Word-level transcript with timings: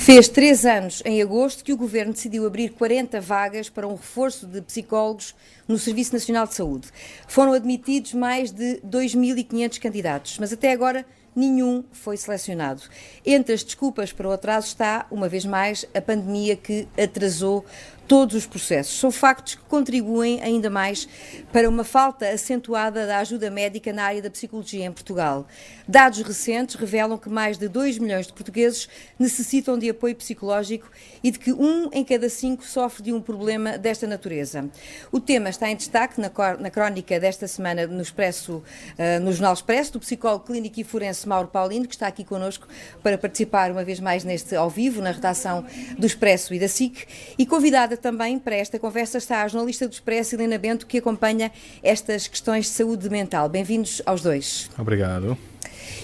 Fez 0.00 0.28
três 0.28 0.64
anos 0.64 1.02
em 1.04 1.20
agosto 1.20 1.62
que 1.62 1.74
o 1.74 1.76
Governo 1.76 2.14
decidiu 2.14 2.46
abrir 2.46 2.70
40 2.70 3.20
vagas 3.20 3.68
para 3.68 3.86
um 3.86 3.96
reforço 3.96 4.46
de 4.46 4.62
psicólogos 4.62 5.34
no 5.68 5.76
Serviço 5.76 6.14
Nacional 6.14 6.46
de 6.46 6.54
Saúde. 6.54 6.88
Foram 7.28 7.52
admitidos 7.52 8.14
mais 8.14 8.50
de 8.50 8.80
2.500 8.80 9.78
candidatos, 9.78 10.38
mas 10.38 10.54
até 10.54 10.72
agora 10.72 11.04
nenhum 11.36 11.84
foi 11.92 12.16
selecionado. 12.16 12.82
Entre 13.26 13.54
as 13.54 13.62
desculpas 13.62 14.10
para 14.10 14.26
o 14.26 14.32
atraso 14.32 14.68
está, 14.68 15.06
uma 15.10 15.28
vez 15.28 15.44
mais, 15.44 15.84
a 15.94 16.00
pandemia 16.00 16.56
que 16.56 16.88
atrasou 16.98 17.62
todos 18.10 18.34
os 18.34 18.44
processos. 18.44 18.98
São 18.98 19.12
factos 19.12 19.54
que 19.54 19.62
contribuem 19.66 20.42
ainda 20.42 20.68
mais 20.68 21.08
para 21.52 21.68
uma 21.68 21.84
falta 21.84 22.28
acentuada 22.28 23.06
da 23.06 23.18
ajuda 23.18 23.48
médica 23.52 23.92
na 23.92 24.02
área 24.02 24.20
da 24.20 24.28
psicologia 24.28 24.84
em 24.84 24.90
Portugal. 24.90 25.46
Dados 25.86 26.20
recentes 26.20 26.74
revelam 26.74 27.16
que 27.16 27.28
mais 27.28 27.56
de 27.56 27.68
2 27.68 27.98
milhões 27.98 28.26
de 28.26 28.32
portugueses 28.32 28.88
necessitam 29.16 29.78
de 29.78 29.88
apoio 29.88 30.16
psicológico 30.16 30.90
e 31.22 31.30
de 31.30 31.38
que 31.38 31.52
um 31.52 31.88
em 31.92 32.04
cada 32.04 32.28
cinco 32.28 32.64
sofre 32.64 33.04
de 33.04 33.12
um 33.12 33.20
problema 33.20 33.78
desta 33.78 34.08
natureza. 34.08 34.68
O 35.12 35.20
tema 35.20 35.48
está 35.48 35.70
em 35.70 35.76
destaque 35.76 36.20
na, 36.20 36.30
crónica 36.68 37.20
desta 37.20 37.46
semana 37.46 37.86
no 37.86 38.02
Expresso, 38.02 38.56
uh, 38.56 39.20
no 39.22 39.32
Jornal 39.32 39.52
Expresso, 39.52 39.92
do 39.92 40.00
psicólogo 40.00 40.46
clínico 40.46 40.80
e 40.80 40.82
forense 40.82 41.28
Mauro 41.28 41.46
Paulino, 41.46 41.86
que 41.86 41.94
está 41.94 42.08
aqui 42.08 42.24
connosco 42.24 42.66
para 43.04 43.16
participar 43.16 43.70
uma 43.70 43.84
vez 43.84 44.00
mais 44.00 44.24
neste 44.24 44.56
ao 44.56 44.68
vivo, 44.68 45.00
na 45.00 45.12
redação 45.12 45.64
do 45.96 46.06
Expresso 46.06 46.52
e 46.52 46.58
da 46.58 46.66
SIC, 46.66 47.06
e 47.38 47.46
convidada 47.46 47.99
também 48.00 48.38
para 48.38 48.56
esta 48.56 48.78
conversa 48.78 49.18
está 49.18 49.42
a 49.42 49.48
jornalista 49.48 49.86
do 49.86 49.92
Expresso, 49.92 50.34
Helena 50.34 50.58
Bento, 50.58 50.86
que 50.86 50.98
acompanha 50.98 51.52
estas 51.82 52.26
questões 52.26 52.66
de 52.66 52.72
saúde 52.72 53.08
mental. 53.08 53.48
Bem-vindos 53.48 54.02
aos 54.04 54.22
dois. 54.22 54.68
Obrigado. 54.78 55.38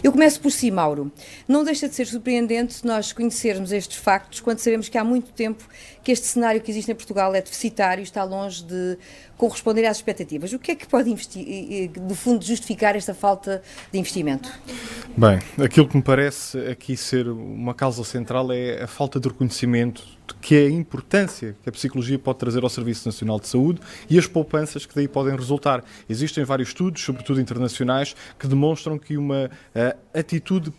Eu 0.03 0.13
começo 0.13 0.41
por 0.41 0.53
si, 0.53 0.71
Mauro. 0.71 1.11
Não 1.49 1.65
deixa 1.65 1.89
de 1.89 1.95
ser 1.95 2.07
surpreendente 2.07 2.85
nós 2.85 3.13
conhecermos 3.13 3.73
estes 3.73 3.97
factos 3.97 4.41
quando 4.41 4.59
sabemos 4.59 4.89
que 4.89 4.99
há 4.99 5.05
muito 5.05 5.33
tempo 5.33 5.65
que 6.03 6.13
este 6.13 6.27
cenário 6.27 6.61
que 6.61 6.71
existe 6.71 6.93
em 6.93 6.95
Portugal 6.95 7.35
é 7.35 7.41
deficitário 7.41 8.03
e 8.03 8.05
está 8.05 8.23
longe 8.23 8.63
de 8.63 8.99
corresponder 9.37 9.87
às 9.87 9.97
expectativas. 9.97 10.53
O 10.53 10.59
que 10.59 10.73
é 10.73 10.75
que 10.75 10.87
pode, 10.87 11.11
no 12.01 12.15
fundo, 12.15 12.45
justificar 12.45 12.95
esta 12.95 13.15
falta 13.15 13.63
de 13.91 13.99
investimento? 13.99 14.53
Bem, 15.19 15.39
aquilo 15.65 15.89
que 15.89 15.97
me 15.97 16.03
parece 16.03 16.59
aqui 16.67 16.95
ser 16.95 17.27
uma 17.27 17.73
causa 17.73 18.05
central 18.05 18.53
é 18.53 18.83
a 18.83 18.87
falta 18.87 19.19
de 19.19 19.27
reconhecimento 19.27 20.05
que 20.43 20.55
é 20.55 20.67
a 20.67 20.71
importância 20.71 21.57
que 21.63 21.69
a 21.71 21.73
psicologia 21.73 22.19
pode 22.19 22.39
trazer 22.39 22.63
ao 22.63 22.69
Serviço 22.69 23.09
Nacional 23.09 23.41
de 23.41 23.49
Saúde 23.49 23.81
e 24.11 24.19
as 24.19 24.27
poupanças 24.27 24.85
que 24.85 24.95
daí 24.95 25.09
podem 25.09 25.35
resultar. 25.35 25.83
Existem 26.07 26.45
vários 26.45 26.69
estudos, 26.69 27.03
sobretudo 27.03 27.41
internacionais, 27.41 28.15
que 28.39 28.47
demonstram 28.47 28.99
que 28.99 29.17
uma 29.17 29.47
uh, 29.47 29.99
atitude 30.13 30.71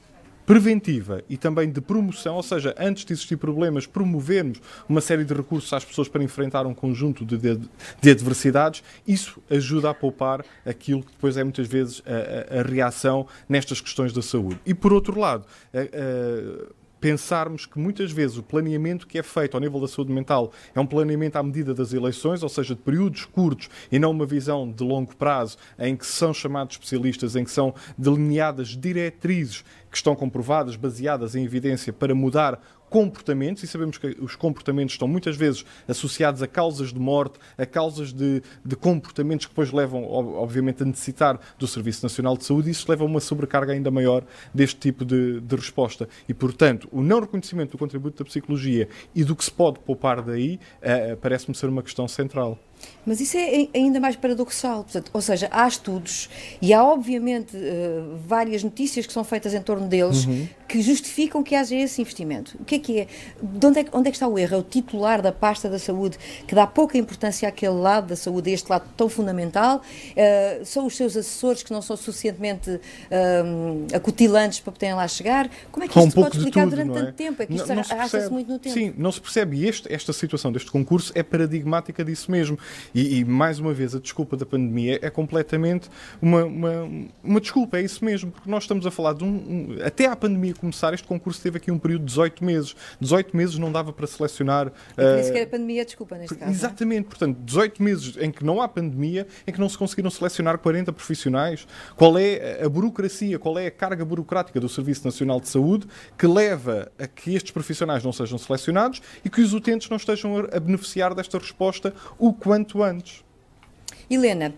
preventiva 0.48 1.22
e 1.30 1.36
também 1.36 1.70
de 1.70 1.82
promoção, 1.82 2.38
ou 2.38 2.42
seja, 2.42 2.74
antes 2.80 3.04
de 3.04 3.12
existir 3.12 3.36
problemas, 3.36 3.86
promovermos 3.86 4.62
uma 4.88 5.02
série 5.02 5.26
de 5.26 5.34
recursos 5.34 5.72
às 5.74 5.84
pessoas 5.84 6.08
para 6.08 6.24
enfrentar 6.24 6.66
um 6.66 6.74
conjunto 6.74 7.26
de, 7.26 7.38
de, 7.38 7.60
de 8.02 8.10
adversidades, 8.10 8.82
isso 9.06 9.44
ajuda 9.50 9.90
a 9.90 9.94
poupar 9.94 10.46
aquilo 10.66 11.04
que 11.04 11.12
depois 11.12 11.36
é 11.36 11.44
muitas 11.44 11.68
vezes 11.68 12.02
a, 12.06 12.56
a, 12.56 12.62
a 12.62 12.64
reação 12.64 13.28
nestas 13.50 13.82
questões 13.82 14.14
da 14.14 14.22
saúde. 14.22 14.58
E 14.66 14.74
por 14.74 14.94
outro 14.94 15.20
lado, 15.20 15.46
a, 15.74 16.78
pensarmos 17.00 17.66
que 17.66 17.80
muitas 17.80 18.12
vezes 18.12 18.38
o 18.38 18.44
planeamento 18.44 19.08
que 19.08 19.18
é 19.18 19.24
feito 19.24 19.56
ao 19.56 19.62
nível 19.62 19.80
da 19.80 19.88
saúde 19.88 20.12
mental 20.12 20.52
é 20.74 20.80
um 20.80 20.86
planeamento 20.86 21.38
à 21.38 21.44
medida 21.44 21.74
das 21.74 21.94
eleições, 21.94 22.44
ou 22.44 22.50
seja, 22.50 22.76
de 22.76 22.82
períodos 22.82 23.26
curtos 23.26 23.70
e 23.92 24.00
não 24.00 24.12
uma 24.12 24.26
visão 24.26 24.72
de 24.72 24.84
longo 24.84 25.16
prazo 25.16 25.58
em 25.78 25.96
que 25.96 26.06
são 26.06 26.34
chamados 26.34 26.76
especialistas, 26.76 27.36
em 27.36 27.44
que 27.44 27.52
são 27.52 27.74
delineadas 27.98 28.70
diretrizes 28.70 29.64
que 29.90 29.98
estão 29.98 30.16
comprovadas, 30.16 30.76
baseadas 30.76 31.36
em 31.36 31.44
evidência 31.44 31.94
para 31.94 32.14
mudar 32.14 32.60
comportamentos, 32.90 33.64
e 33.64 33.68
sabemos 33.68 33.98
que 33.98 34.18
os 34.20 34.36
comportamentos 34.36 34.94
estão 34.94 35.08
muitas 35.08 35.36
vezes 35.36 35.66
associados 35.88 36.42
a 36.42 36.48
causas 36.48 36.94
de 36.94 37.00
morte, 37.00 37.40
a 37.58 37.66
causas 37.66 38.14
de, 38.14 38.42
de 38.64 38.76
comportamentos 38.76 39.46
que 39.46 39.52
depois 39.52 39.72
levam, 39.72 40.04
obviamente, 40.04 40.84
a 40.84 40.86
necessitar 40.86 41.40
do 41.58 41.68
Serviço 41.68 42.04
Nacional 42.04 42.38
de 42.38 42.46
Saúde, 42.46 42.70
e 42.70 42.72
isso 42.72 42.90
leva 42.90 43.04
a 43.04 43.08
uma 43.08 43.20
sobrecarga 43.20 43.74
ainda 43.74 43.92
maior 43.92 44.24
deste 44.54 44.80
tipo 44.80 45.06
de, 45.06 45.40
de 45.42 45.56
resposta. 45.56 46.08
E, 46.28 46.34
portanto, 46.34 46.88
o 46.92 47.02
não 47.02 47.20
reconhecimento 47.20 47.72
do 47.72 47.78
contributo 47.78 48.24
da 48.24 48.28
psicologia 48.28 48.88
e 49.14 49.24
do 49.24 49.36
que 49.36 49.44
se 49.44 49.52
pode 49.52 49.80
poupar 49.80 50.22
daí, 50.22 50.60
uh, 50.82 51.18
parece-me 51.18 51.56
ser 51.56 51.68
uma 51.68 51.84
questão 51.84 52.08
central. 52.08 52.58
Mas 53.08 53.22
isso 53.22 53.38
é 53.38 53.70
ainda 53.74 54.02
mais 54.02 54.18
paradoxal. 54.18 54.84
Portanto, 54.84 55.10
ou 55.14 55.22
seja, 55.22 55.48
há 55.50 55.66
estudos 55.66 56.30
e 56.62 56.74
há, 56.74 56.84
obviamente, 56.84 57.56
uh, 57.56 58.18
várias 58.28 58.62
notícias 58.62 59.06
que 59.08 59.14
são 59.14 59.24
feitas 59.24 59.54
em 59.54 59.62
torno 59.62 59.88
deles 59.88 60.26
uhum. 60.26 60.46
que 60.68 60.82
justificam 60.82 61.42
que 61.42 61.56
haja 61.56 61.74
esse 61.74 62.02
investimento. 62.02 62.58
O 62.60 62.66
que 62.66 62.76
é 62.76 62.80
que 62.80 63.00
é? 63.00 63.08
De 63.42 63.66
onde 63.66 63.80
é, 63.80 63.86
onde 63.94 64.10
é 64.10 64.12
que 64.12 64.18
está 64.18 64.28
o 64.28 64.38
erro? 64.38 64.56
É 64.56 64.58
o 64.58 64.64
titular 64.64 65.22
da 65.22 65.32
pasta 65.32 65.70
da 65.70 65.80
saúde 65.80 66.18
que 66.46 66.54
dá 66.54 66.68
pouca 66.68 66.98
importância 66.98 67.48
àquele 67.48 67.76
lado 67.76 68.08
da 68.08 68.16
saúde, 68.18 68.50
a 68.50 68.54
este 68.54 68.70
lado 68.70 68.90
tão 68.98 69.08
fundamental. 69.08 69.78
Uh, 69.78 70.66
são 70.66 70.86
os 70.86 70.98
seus 70.98 71.16
assessores 71.16 71.64
que 71.64 71.72
não 71.72 71.82
são 71.82 71.96
suficientemente 71.96 72.70
uh, 72.72 73.96
acutilantes 73.96 74.60
para 74.60 74.74
poderem 74.74 74.96
lá 74.96 75.08
chegar. 75.08 75.50
Como 75.72 75.86
é 75.86 75.88
que 75.88 75.98
isto 75.98 76.10
um 76.10 76.12
pode 76.12 76.38
explicar 76.38 76.64
tudo, 76.64 76.72
durante 76.72 76.92
é? 76.92 76.94
tanto 76.94 77.14
tempo? 77.14 77.42
É 77.42 77.46
que 77.46 77.54
isto 77.54 77.72
arrasta-se 77.72 78.30
muito 78.30 78.52
no 78.52 78.60
tempo. 78.60 78.74
Sim, 78.74 78.94
não 78.98 79.14
se 79.14 79.22
percebe. 79.22 79.56
E 79.56 79.66
este, 79.66 79.94
esta 79.94 80.12
situação 80.12 80.52
deste 80.52 80.70
concurso 80.70 81.14
é 81.16 81.24
paradigmática 81.24 82.04
disso 82.04 82.30
mesmo. 82.30 82.60
E, 82.94 83.20
e, 83.20 83.26
mais 83.26 83.60
uma 83.60 83.74
vez, 83.74 83.96
a 83.96 84.00
desculpa 84.00 84.36
da 84.38 84.46
pandemia 84.46 85.00
é 85.02 85.10
completamente 85.10 85.90
uma, 86.22 86.46
uma, 86.46 86.90
uma 87.24 87.42
desculpa, 87.42 87.78
é 87.78 87.82
isso 87.82 88.04
mesmo, 88.04 88.32
porque 88.32 88.50
nós 88.50 88.64
estamos 88.64 88.86
a 88.86 88.92
falar 88.92 89.14
de 89.14 89.24
um, 89.24 89.28
um, 89.28 89.78
Até 89.84 90.06
a 90.06 90.16
pandemia 90.16 90.54
começar, 90.54 90.94
este 90.94 91.08
concurso 91.08 91.42
teve 91.42 91.58
aqui 91.58 91.72
um 91.72 91.80
período 91.80 92.02
de 92.02 92.08
18 92.08 92.44
meses. 92.44 92.76
18 93.00 93.36
meses 93.36 93.58
não 93.58 93.72
dava 93.72 93.92
para 93.94 94.08
selecionar. 94.08 94.72
E 94.98 95.30
uh, 95.30 95.34
que 95.34 95.40
a 95.40 95.48
pandemia 95.48 95.86
desculpa 95.86 96.18
neste 96.18 96.36
caso. 96.36 96.52
É? 96.52 96.54
Exatamente, 96.54 97.06
é? 97.06 97.10
portanto, 97.10 97.38
18 97.44 97.84
meses 97.84 98.18
em 98.20 98.32
que 98.32 98.44
não 98.44 98.62
há 98.62 98.68
pandemia, 98.68 99.28
em 99.46 99.52
que 99.52 99.60
não 99.60 99.70
se 99.70 99.78
conseguiram 99.78 100.10
selecionar 100.10 100.58
40 100.58 100.92
profissionais. 100.94 101.68
Qual 101.96 102.18
é 102.18 102.64
a 102.64 102.70
burocracia, 102.70 103.40
qual 103.40 103.58
é 103.58 103.68
a 103.68 103.72
carga 103.72 104.04
burocrática 104.04 104.60
do 104.60 104.70
Serviço 104.70 105.06
Nacional 105.06 105.40
de 105.40 105.50
Saúde 105.50 105.88
que 106.18 106.28
leva 106.28 106.92
a 107.00 107.08
que 107.08 107.36
estes 107.36 107.52
profissionais 107.52 108.04
não 108.04 108.12
sejam 108.12 108.38
selecionados 108.38 109.02
e 109.24 109.30
que 109.30 109.42
os 109.42 109.54
utentes 109.54 109.90
não 109.90 109.98
estejam 109.98 110.38
a 110.52 110.60
beneficiar 110.60 111.14
desta 111.14 111.38
resposta 111.38 111.94
o 112.18 112.34
quanto 112.34 112.57
antes? 112.58 112.76
antes. 112.76 113.28
Helena, 114.10 114.54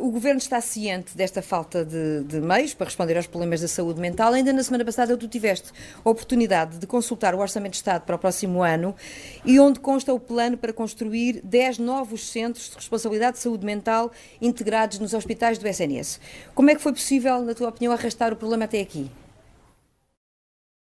uh, 0.00 0.04
o 0.04 0.10
Governo 0.10 0.38
está 0.38 0.60
ciente 0.60 1.16
desta 1.16 1.40
falta 1.40 1.84
de, 1.84 2.24
de, 2.24 2.40
meios 2.40 2.74
para 2.74 2.86
responder 2.86 3.16
aos 3.16 3.28
problemas 3.28 3.60
da 3.60 3.68
saúde 3.68 4.00
mental. 4.00 4.32
Ainda 4.32 4.52
na 4.52 4.62
semana 4.62 4.84
passada 4.84 5.16
tu 5.16 5.28
tiveste 5.28 5.72
a 6.04 6.10
oportunidade 6.10 6.78
de 6.78 6.86
consultar 6.86 7.32
o 7.32 7.38
Orçamento 7.38 7.72
de 7.72 7.76
Estado 7.76 8.02
para 8.02 8.16
o 8.16 8.18
próximo 8.18 8.60
ano 8.60 8.96
e 9.44 9.60
onde 9.60 9.78
consta 9.78 10.12
o 10.12 10.18
plano 10.18 10.58
para 10.58 10.72
construir 10.72 11.40
10 11.44 11.78
novos 11.78 12.28
centros 12.28 12.70
de 12.70 12.76
responsabilidade 12.76 13.36
de 13.36 13.42
saúde 13.42 13.64
mental 13.64 14.10
integrados 14.40 14.98
nos 14.98 15.14
hospitais 15.14 15.58
do 15.58 15.68
SNS. 15.68 16.20
Como 16.52 16.68
é 16.68 16.74
que 16.74 16.80
foi 16.80 16.92
possível, 16.92 17.40
na 17.42 17.54
tua 17.54 17.68
opinião, 17.68 17.92
arrastar 17.92 18.32
o 18.32 18.36
problema 18.36 18.64
até 18.64 18.80
aqui? 18.80 19.08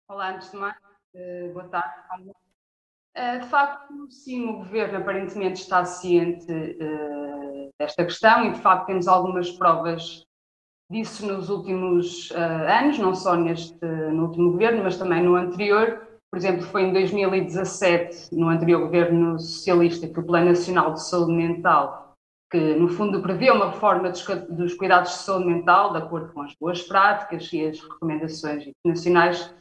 Olá, 0.08 0.34
antes 0.34 0.50
de 0.50 0.58
mais, 0.58 0.76
uh, 1.14 1.52
boa 1.54 1.68
tarde. 1.68 2.43
Eh, 3.16 3.38
de 3.38 3.46
facto, 3.46 4.10
sim, 4.10 4.48
o 4.48 4.54
governo 4.54 4.98
aparentemente 4.98 5.60
está 5.60 5.84
ciente 5.84 6.50
uh, 6.50 7.70
desta 7.78 8.04
questão 8.04 8.46
e, 8.46 8.52
de 8.52 8.60
facto, 8.60 8.86
temos 8.86 9.06
algumas 9.06 9.52
provas 9.52 10.24
disso 10.90 11.24
nos 11.24 11.48
últimos 11.48 12.30
uh, 12.32 12.36
anos, 12.80 12.98
não 12.98 13.14
só 13.14 13.36
neste, 13.36 13.84
no 13.84 14.26
último 14.26 14.50
governo, 14.52 14.82
mas 14.82 14.98
também 14.98 15.22
no 15.22 15.36
anterior. 15.36 16.08
Por 16.28 16.38
exemplo, 16.38 16.62
foi 16.62 16.82
em 16.82 16.92
2017, 16.92 18.34
no 18.34 18.48
anterior 18.48 18.80
governo 18.80 19.38
socialista, 19.38 20.08
que 20.08 20.18
o 20.18 20.26
Plano 20.26 20.46
Nacional 20.46 20.92
de 20.92 21.08
Saúde 21.08 21.32
Mental, 21.32 22.16
que 22.50 22.74
no 22.74 22.88
fundo 22.88 23.22
prevê 23.22 23.52
uma 23.52 23.70
reforma 23.70 24.10
dos, 24.10 24.26
dos 24.50 24.74
cuidados 24.74 25.12
de 25.12 25.18
saúde 25.18 25.46
mental, 25.46 25.92
de 25.92 25.98
acordo 25.98 26.32
com 26.32 26.42
as 26.42 26.52
boas 26.60 26.82
práticas 26.82 27.52
e 27.52 27.64
as 27.64 27.80
recomendações 27.80 28.66
internacionais, 28.66 29.54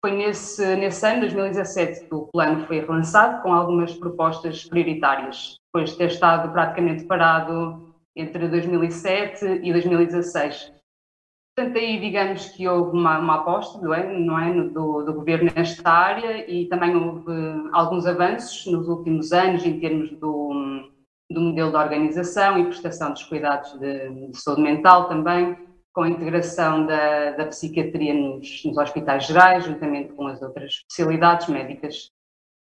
foi 0.00 0.12
nesse, 0.12 0.76
nesse 0.76 1.06
ano, 1.06 1.20
2017, 1.20 2.06
que 2.06 2.14
o 2.14 2.28
plano 2.28 2.66
foi 2.66 2.80
relançado 2.80 3.42
com 3.42 3.52
algumas 3.52 3.94
propostas 3.94 4.64
prioritárias, 4.64 5.56
depois 5.66 5.90
de 5.90 5.98
ter 5.98 6.06
estado 6.06 6.52
praticamente 6.52 7.04
parado 7.04 7.94
entre 8.14 8.48
2007 8.48 9.60
e 9.62 9.72
2016. 9.72 10.72
Portanto, 11.56 11.76
aí 11.76 11.98
digamos 11.98 12.50
que 12.50 12.68
houve 12.68 12.96
uma, 12.96 13.18
uma 13.18 13.34
aposta 13.40 13.80
não 13.80 14.38
é, 14.38 14.50
é, 14.50 14.62
do, 14.62 15.02
do, 15.02 15.12
governo 15.12 15.50
nesta 15.56 15.90
área 15.90 16.48
e 16.48 16.66
também 16.66 16.94
houve 16.94 17.32
alguns 17.72 18.06
avanços 18.06 18.64
nos 18.72 18.88
últimos 18.88 19.32
anos 19.32 19.66
em 19.66 19.80
termos 19.80 20.10
do, 20.12 20.88
do 21.28 21.40
modelo 21.40 21.70
de 21.70 21.76
organização 21.76 22.60
e 22.60 22.66
prestação 22.66 23.12
dos 23.12 23.24
cuidados 23.24 23.72
de, 23.80 24.30
de 24.30 24.40
saúde 24.40 24.62
mental 24.62 25.08
também 25.08 25.67
com 25.98 26.04
a 26.04 26.08
integração 26.08 26.86
da, 26.86 27.32
da 27.32 27.46
psiquiatria 27.46 28.14
nos, 28.14 28.64
nos, 28.64 28.78
hospitais 28.78 29.26
gerais, 29.26 29.64
juntamente 29.64 30.12
com 30.12 30.28
as 30.28 30.40
outras 30.40 30.74
especialidades 30.74 31.48
médicas. 31.48 32.08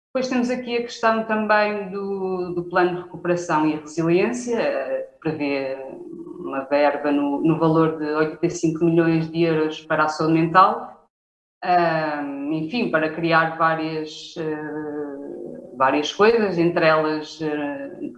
Depois 0.07 0.29
temos 0.29 0.49
aqui 0.49 0.77
a 0.77 0.83
questão 0.83 1.25
também 1.25 1.89
do, 1.89 2.53
do 2.55 2.63
plano 2.63 2.95
de 2.95 3.01
recuperação 3.01 3.67
e 3.67 3.75
resiliência, 3.75 4.57
prevê 5.19 5.75
uma 6.39 6.61
verba 6.61 7.11
no, 7.11 7.41
no, 7.41 7.59
valor 7.59 7.97
de 7.97 8.05
85 8.05 8.85
milhões 8.85 9.29
de 9.29 9.43
euros 9.43 9.81
para 9.81 10.05
a 10.05 10.07
saúde 10.07 10.35
mental, 10.35 11.05
uh, 11.61 12.53
enfim, 12.53 12.89
para 12.89 13.11
criar 13.11 13.57
várias, 13.57 14.33
várias 15.77 16.13
coisas, 16.13 16.57
entre 16.57 16.85
elas 16.85 17.37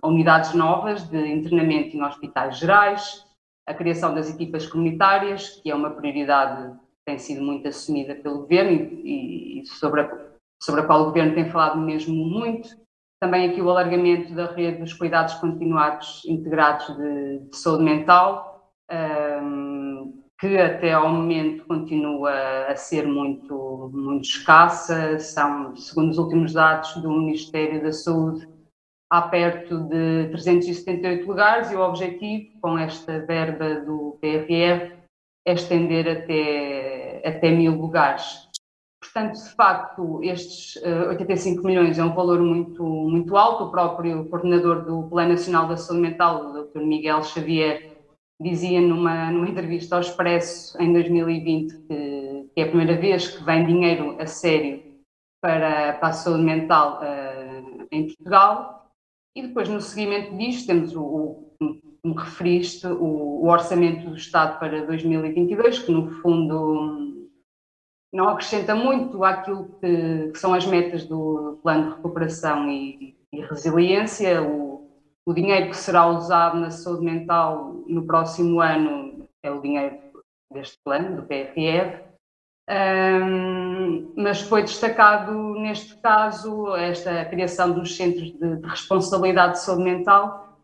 unidades 0.04 0.54
novas 0.54 1.10
de 1.10 1.18
internamento 1.18 1.98
em 1.98 2.04
hospitais 2.04 2.60
gerais, 2.60 3.31
a 3.68 3.74
criação 3.74 4.14
das 4.14 4.30
equipas 4.30 4.68
comunitárias, 4.68 5.62
que 5.62 5.70
é 5.72 5.76
uma 5.76 5.92
prioridade 5.92 6.74
que 6.74 7.06
tem 7.06 7.18
sido 7.18 7.42
muito 7.44 7.68
assumida 7.68 8.16
pelo 8.16 8.40
governo 8.40 8.72
e, 8.72 9.62
e 9.62 9.66
sobre, 9.66 10.02
a, 10.02 10.28
sobre 10.62 10.82
a 10.82 10.86
qual 10.86 11.02
o 11.02 11.06
governo 11.06 11.36
tem 11.36 11.50
falado 11.50 11.80
mesmo 11.80 12.14
muito. 12.14 12.70
Também 13.20 13.50
aqui 13.50 13.62
o 13.62 13.70
alargamento 13.70 14.34
da 14.34 14.48
rede 14.48 14.80
dos 14.80 14.94
cuidados 14.94 15.36
continuados 15.36 16.24
integrados 16.26 16.88
de, 16.98 17.40
de 17.50 17.56
saúde 17.56 17.84
mental, 17.84 18.72
um, 18.92 20.24
que 20.40 20.58
até 20.58 20.94
ao 20.94 21.08
momento 21.08 21.64
continua 21.68 22.32
a 22.68 22.76
ser 22.76 23.06
muito, 23.06 23.92
muito 23.94 24.24
escassa. 24.24 25.20
São, 25.20 25.76
segundo 25.76 26.10
os 26.10 26.18
últimos 26.18 26.54
dados 26.54 26.96
do 26.96 27.12
Ministério 27.12 27.84
da 27.84 27.92
Saúde, 27.92 28.48
há 29.12 29.24
perto 29.24 29.78
de 29.90 30.30
378 30.32 31.28
lugares 31.28 31.70
e 31.70 31.76
o 31.76 31.82
objetivo 31.82 32.58
com 32.62 32.78
esta 32.78 33.20
verba 33.26 33.82
do 33.82 34.18
PRR 34.22 34.94
é 35.46 35.54
estender 35.54 36.08
até, 36.08 37.22
até 37.26 37.52
mil 37.52 37.74
lugares. 37.74 38.50
Portanto, 39.02 39.34
de 39.34 39.54
facto, 39.54 40.24
estes 40.24 40.82
85 41.10 41.60
eh, 41.60 41.68
milhões 41.68 42.00
é 42.00 42.04
um 42.04 42.14
valor 42.14 42.40
muito, 42.40 42.84
muito 42.86 43.36
alto. 43.36 43.66
O 43.66 43.72
próprio 43.72 44.30
coordenador 44.30 44.86
do 44.86 45.10
Plano 45.10 45.32
Nacional 45.32 45.68
da 45.68 45.76
Saúde 45.76 46.04
Mental, 46.04 46.46
o 46.46 46.64
Dr. 46.64 46.80
Miguel 46.80 47.22
Xavier, 47.24 47.98
dizia 48.40 48.80
numa, 48.80 49.30
numa 49.30 49.50
entrevista 49.50 49.96
ao 49.96 50.02
Expresso 50.02 50.82
em 50.82 50.94
2020 50.94 51.74
que, 51.80 52.50
que 52.56 52.62
é 52.62 52.64
a 52.64 52.68
primeira 52.68 52.96
vez 52.96 53.28
que 53.28 53.44
vem 53.44 53.66
dinheiro 53.66 54.16
a 54.20 54.26
sério 54.26 54.82
para, 55.42 55.94
para 55.94 56.08
a 56.08 56.14
saúde 56.14 56.44
mental 56.44 57.02
uh, 57.02 57.88
em 57.92 58.08
Portugal 58.08 58.81
e 59.36 59.42
depois, 59.42 59.70
no 59.70 59.80
seguimento 59.80 60.36
disto, 60.36 60.68
temos 60.68 60.96
o, 60.96 61.52
como 62.02 62.16
referiste, 62.16 62.86
o, 62.88 63.44
o, 63.44 63.48
orçamento 63.48 64.10
do 64.10 64.16
Estado 64.16 64.60
para 64.60 64.86
2022, 64.86 65.80
que 65.80 65.92
no 65.92 66.12
fundo 66.22 67.30
não 68.14 68.28
acrescenta 68.28 68.76
muito 68.76 69.24
àquilo 69.24 69.70
que, 69.80 70.32
que 70.32 70.38
são 70.38 70.54
as 70.54 70.66
metas 70.66 71.06
do 71.06 71.60
Plano 71.64 71.86
de 71.86 71.96
Recuperação 71.96 72.70
e, 72.70 73.16
e 73.32 73.42
Resiliência. 73.42 74.42
O, 74.42 74.90
o, 75.26 75.34
dinheiro 75.34 75.70
que 75.70 75.78
será 75.78 76.08
usado 76.08 76.60
na 76.60 76.70
saúde 76.70 77.06
mental 77.06 77.84
no 77.88 78.06
próximo 78.06 78.60
ano 78.60 79.30
é 79.42 79.50
o 79.50 79.62
dinheiro 79.62 79.98
deste 80.52 80.78
plano, 80.84 81.16
do 81.16 81.24
PRR. 81.24 82.11
Um, 82.70 84.14
mas 84.16 84.42
foi 84.42 84.62
destacado 84.62 85.32
neste 85.60 85.96
caso 85.98 86.74
esta 86.76 87.26
criação 87.26 87.72
dos 87.72 87.96
centros 87.96 88.32
de, 88.32 88.56
de, 88.58 88.68
responsabilidade 88.68 89.54
de 89.54 89.64
saúde 89.64 89.84
mental, 89.84 90.58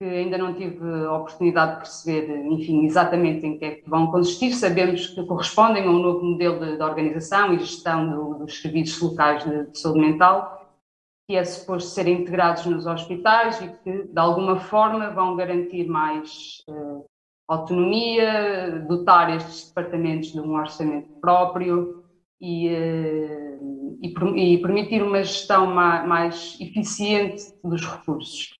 que 0.00 0.08
ainda 0.08 0.38
não 0.38 0.54
tive 0.54 0.82
a 1.06 1.16
oportunidade 1.16 1.72
de 1.72 1.78
perceber, 1.78 2.46
enfim, 2.46 2.84
exatamente 2.84 3.46
em 3.46 3.58
que 3.58 3.64
é 3.64 3.70
que 3.76 3.88
vão 3.88 4.10
consistir. 4.10 4.52
Sabemos 4.52 5.08
que 5.08 5.24
correspondem 5.26 5.84
a 5.84 5.90
um 5.90 5.98
novo 5.98 6.24
modelo 6.24 6.64
de, 6.64 6.76
de 6.76 6.82
organização 6.82 7.52
e 7.52 7.58
gestão 7.58 8.08
do, 8.10 8.34
dos 8.38 8.60
serviços 8.60 9.00
locais 9.00 9.44
de, 9.44 9.70
de, 9.70 9.78
saúde 9.78 10.00
mental, 10.00 10.72
que 11.28 11.36
é 11.36 11.44
suposto 11.44 11.90
serem 11.90 12.22
integrados 12.22 12.64
nos 12.64 12.86
hospitais 12.86 13.60
e 13.60 13.68
que, 13.68 14.04
de 14.04 14.18
alguma 14.18 14.58
forma, 14.58 15.10
vão 15.10 15.36
garantir 15.36 15.86
mais 15.86 16.64
uh, 16.68 17.04
autonomia, 17.48 18.84
dotar 18.86 19.34
estes 19.34 19.68
departamentos 19.68 20.32
de 20.32 20.40
um 20.40 20.54
orçamento 20.54 21.08
próprio 21.20 22.04
e, 22.40 22.68
eh, 22.68 23.58
e, 24.02 24.54
e 24.54 24.58
permitir 24.58 25.02
uma 25.02 25.22
gestão 25.24 25.66
mais, 25.66 26.06
mais 26.06 26.60
eficiente 26.60 27.42
dos 27.64 27.84
recursos. 27.84 28.58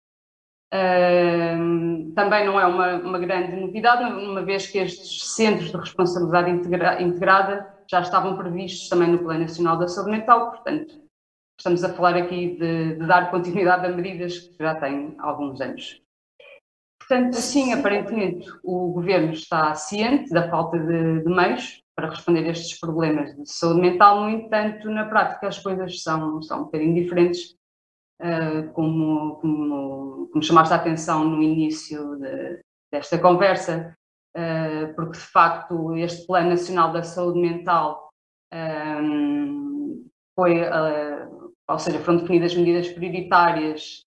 Uh, 0.70 2.12
também 2.14 2.44
não 2.44 2.60
é 2.60 2.66
uma, 2.66 2.96
uma, 2.96 3.18
grande 3.18 3.56
novidade, 3.56 4.04
uma 4.04 4.42
vez 4.42 4.66
que 4.66 4.76
estes 4.76 5.34
centros 5.34 5.70
de 5.70 5.76
responsabilidade 5.78 6.50
integra, 6.50 7.00
integrada 7.00 7.74
já 7.90 8.02
estavam 8.02 8.36
previstos 8.36 8.86
também 8.86 9.08
no 9.08 9.18
Plano 9.18 9.40
Nacional 9.40 9.78
da 9.78 9.88
Saúde 9.88 10.10
Mental, 10.10 10.50
portanto, 10.50 10.94
estamos 11.58 11.82
a 11.82 11.94
falar 11.94 12.16
aqui 12.16 12.58
de, 12.58 12.96
de 12.96 13.06
dar 13.06 13.30
continuidade 13.30 13.86
a 13.86 13.88
medidas 13.88 14.38
que 14.40 14.62
já 14.62 14.74
têm 14.74 15.14
alguns 15.18 15.58
anos. 15.62 16.02
Portanto, 17.08 17.36
sim, 17.36 17.72
aparentemente 17.72 18.46
o 18.62 18.92
governo 18.92 19.32
está 19.32 19.74
ciente 19.74 20.28
da 20.28 20.50
falta 20.50 20.78
de, 20.78 21.22
de 21.22 21.28
meios 21.30 21.82
para 21.96 22.10
responder 22.10 22.46
a 22.46 22.50
estes 22.50 22.78
problemas 22.78 23.34
de 23.34 23.50
saúde 23.50 23.80
mental, 23.80 24.20
no 24.20 24.28
entanto, 24.28 24.90
na 24.90 25.06
prática 25.06 25.48
as 25.48 25.58
coisas 25.58 26.02
são, 26.02 26.42
são 26.42 26.60
um 26.60 26.64
bocadinho 26.64 26.94
diferentes, 26.94 27.56
uh, 28.20 28.70
como, 28.74 29.36
como, 29.36 30.28
como, 30.30 30.42
chamaste 30.42 30.74
a 30.74 30.76
atenção 30.76 31.24
no 31.24 31.42
início 31.42 32.16
de, 32.18 32.60
desta 32.92 33.18
conversa, 33.18 33.96
uh, 34.36 34.94
porque 34.94 35.12
de 35.12 35.24
facto 35.24 35.96
este 35.96 36.26
Plano 36.26 36.50
Nacional 36.50 36.92
da 36.92 37.02
Saúde 37.02 37.40
Mental 37.40 38.10
um, 38.52 40.04
eh, 40.04 40.10
foi, 40.36 40.60
uh, 40.60 41.52
ou 41.66 41.78
seja, 41.78 42.00
foram 42.00 42.18
definidas 42.18 42.54
medidas 42.54 42.88
prioritárias 42.90 44.06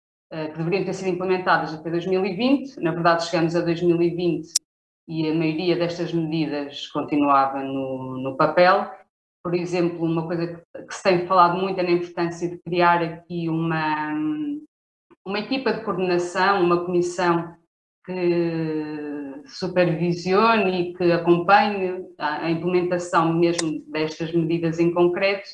que 0.51 0.59
deveriam 0.59 0.85
ter 0.85 0.93
sido 0.93 1.09
implementadas 1.09 1.73
até 1.75 1.91
2020. 1.91 2.81
Na 2.81 2.93
verdade, 2.93 3.27
chegamos 3.27 3.55
a 3.55 3.61
2020 3.61 4.53
e 5.09 5.29
a 5.29 5.35
maioria 5.35 5.77
destas 5.77 6.13
medidas 6.13 6.89
continuava 6.89 7.63
no, 7.63 8.19
no 8.19 8.37
papel. 8.37 8.91
Por 9.43 9.55
exemplo, 9.55 10.05
uma 10.05 10.27
coisa 10.27 10.65
que, 10.89 10.95
se 10.95 11.03
tem 11.03 11.27
falado 11.27 11.61
muito 11.61 11.79
é 11.79 11.83
na 11.83 11.91
importância 11.91 12.49
de 12.49 12.59
criar 12.59 13.03
aqui 13.03 13.49
uma, 13.49 14.15
uma 15.25 15.39
equipa 15.39 15.73
de 15.73 15.85
coordenação, 15.85 16.63
uma 16.63 16.85
comissão 16.85 17.55
que 18.05 19.43
supervisione 19.47 20.91
e 20.91 20.95
que 20.95 21.13
acompanhe 21.13 22.05
a 22.19 22.51
implementação 22.51 23.33
mesmo 23.33 23.83
destas 23.89 24.33
medidas 24.33 24.79
em 24.79 24.93
concreto 24.93 25.49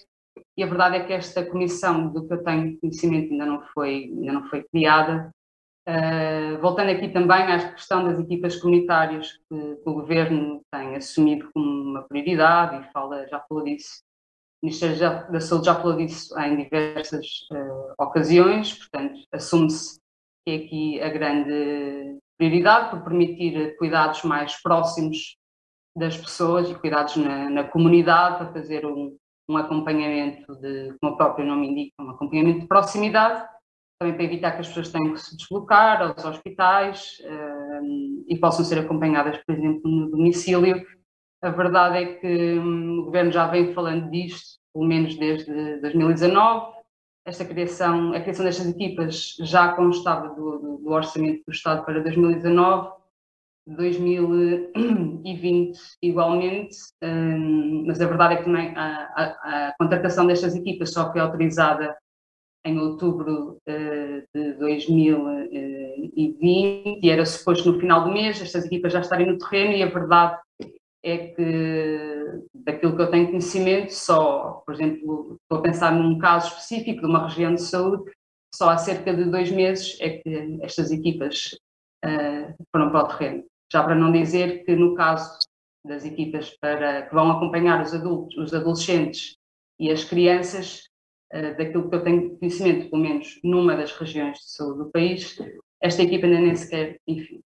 e 0.61 0.63
a 0.63 0.67
verdade 0.67 0.97
é 0.97 1.05
que 1.05 1.13
esta 1.15 1.43
comissão, 1.43 2.09
do 2.09 2.29
que 2.29 2.35
eu 2.35 2.45
tenho 2.45 2.79
conhecimento, 2.79 3.33
ainda 3.33 3.47
não 3.47 3.63
foi, 3.73 4.13
ainda 4.15 4.33
não 4.35 4.47
foi 4.51 4.63
criada. 4.65 5.35
Uh, 5.89 6.61
voltando 6.61 6.91
aqui 6.91 7.09
também 7.09 7.45
à 7.45 7.73
questão 7.73 8.05
das 8.05 8.21
equipas 8.21 8.57
comunitárias 8.57 9.33
que, 9.49 9.77
que, 9.77 9.89
o 9.89 9.95
Governo 9.95 10.61
tem 10.71 10.97
assumido 10.97 11.51
como 11.55 11.67
uma 11.67 12.03
prioridade 12.03 12.77
e 12.77 12.93
fala, 12.93 13.27
já 13.27 13.41
falou 13.41 13.65
disso, 13.65 14.03
o 14.63 14.67
Ministério 14.67 14.99
da 15.33 15.41
Saúde 15.41 15.65
já 15.65 15.75
falou 15.75 15.97
disso 15.97 16.39
em 16.39 16.59
diversas 16.59 17.27
uh, 17.51 17.95
ocasiões, 17.99 18.75
portanto, 18.75 19.19
assume-se 19.33 19.99
que 20.45 20.53
é 20.53 20.57
aqui 20.57 21.01
a 21.01 21.09
grande 21.09 22.19
prioridade 22.37 22.91
por 22.91 23.03
permitir 23.03 23.79
cuidados 23.79 24.23
mais 24.25 24.61
próximos 24.61 25.39
das 25.97 26.19
pessoas 26.19 26.69
e 26.69 26.75
cuidados 26.75 27.17
na, 27.17 27.49
na 27.49 27.65
comunidade 27.65 28.37
para 28.37 28.53
fazer 28.53 28.85
um, 28.85 29.17
um 29.51 29.57
acompanhamento 29.57 30.55
de, 30.57 30.95
como 31.01 31.15
o 31.15 31.17
próprio 31.17 31.45
nome 31.45 31.69
indica, 31.69 32.03
um 32.03 32.11
acompanhamento 32.11 32.61
de 32.61 32.67
proximidade, 32.67 33.45
também 33.99 34.15
para 34.15 34.25
evitar 34.25 34.53
que 34.53 34.61
as 34.61 34.69
pessoas 34.69 34.91
tenham 34.91 35.13
que 35.13 35.21
se 35.21 35.37
deslocar 35.37 36.01
aos 36.01 36.25
hospitais 36.25 37.19
uh, 37.21 38.25
e 38.29 38.39
possam 38.39 38.65
ser 38.65 38.79
acompanhadas, 38.79 39.37
por 39.45 39.55
exemplo, 39.55 39.91
no 39.91 40.11
domicílio. 40.11 40.87
A 41.43 41.51
verdade 41.51 41.99
é 41.99 42.15
que 42.15 42.59
um, 42.59 43.01
o 43.01 43.05
Governo 43.07 43.33
já 43.33 43.47
vem 43.47 43.75
falando 43.75 44.11
disto, 44.11 44.59
pelo 44.73 44.87
menos 44.87 45.17
desde 45.17 45.81
2019. 45.81 46.79
Esta 47.27 47.45
criação, 47.45 48.15
a 48.15 48.21
criação 48.21 48.45
destas 48.45 48.69
equipas 48.69 49.37
já 49.41 49.73
constava 49.73 50.29
do, 50.29 50.59
do, 50.59 50.77
do 50.79 50.91
orçamento 50.91 51.43
do 51.47 51.53
Estado 51.53 51.85
para 51.85 52.01
2019 52.01 53.00
2020 53.75 55.79
igualmente, 56.03 56.77
um, 57.03 57.85
mas 57.87 58.01
a 58.01 58.07
verdade 58.07 58.35
é 58.35 58.37
que 58.39 58.45
também 58.45 58.75
a, 58.77 59.09
a, 59.15 59.69
a, 59.69 59.75
contratação 59.79 60.27
destas 60.27 60.55
equipas 60.55 60.93
só 60.93 61.11
foi 61.13 61.21
autorizada 61.21 61.97
em 62.65 62.79
outubro 62.79 63.59
uh, 63.69 64.23
de 64.35 64.53
2020 64.55 67.01
e 67.03 67.11
era 67.11 67.25
suposto 67.25 67.73
no 67.73 67.81
final 67.81 68.05
do 68.05 68.13
mês 68.13 68.41
estas 68.41 68.65
equipas 68.67 68.93
já 68.93 69.01
estarem 69.01 69.27
no 69.27 69.39
terreno 69.39 69.73
e 69.73 69.83
a 69.83 69.87
verdade 69.87 70.39
é 71.03 71.29
que 71.29 72.41
daquilo 72.55 72.95
que 72.95 73.03
eu 73.03 73.11
tenho 73.11 73.29
conhecimento, 73.29 73.91
só, 73.91 74.63
por 74.67 74.75
exemplo, 74.75 75.39
estou 75.43 75.59
a 75.59 75.63
pensar 75.63 75.93
num 75.93 76.19
caso 76.19 76.49
específico 76.49 77.01
de 77.01 77.07
uma 77.07 77.27
região 77.27 77.55
de 77.55 77.63
saúde, 77.63 78.13
só 78.55 78.71
há 78.71 78.77
cerca 78.77 79.15
de 79.15 79.25
dois 79.25 79.51
meses 79.51 79.97
é 80.01 80.19
que 80.19 80.59
estas 80.63 80.91
equipas 80.91 81.57
uh, 82.05 82.55
foram 82.71 82.91
para 82.91 83.05
o 83.05 83.09
terreno. 83.09 83.45
Já 83.73 83.83
para 83.83 83.95
não 83.95 84.11
dizer 84.13 84.65
que 84.65 84.75
no 84.75 84.95
caso 84.95 85.39
das 85.85 86.05
equipas 86.05 86.51
para, 86.61 87.03
que 87.03 87.15
vão 87.15 87.31
acompanhar 87.31 87.83
os 87.83 87.95
adultos, 87.95 88.37
os 88.37 88.53
adolescentes 88.53 89.37
e 89.79 89.91
as 89.91 90.05
crianças, 90.05 90.89
uh, 91.33 91.57
daquilo 91.57 91.89
que 91.89 91.97
eu 91.97 92.03
tenho 92.03 92.39
conhecimento, 92.39 92.91
pelo 92.91 93.03
menos 93.03 93.41
numa 93.43 93.77
das 93.77 93.93
regiões 93.93 94.39
de 94.39 94.51
saúde 94.53 94.79
do 94.79 94.91
país, 94.91 95.39
esta 95.81 96.03
equipa 96.03 96.27
ainda 96.27 96.41
nem 96.41 96.55
sequer 96.55 96.99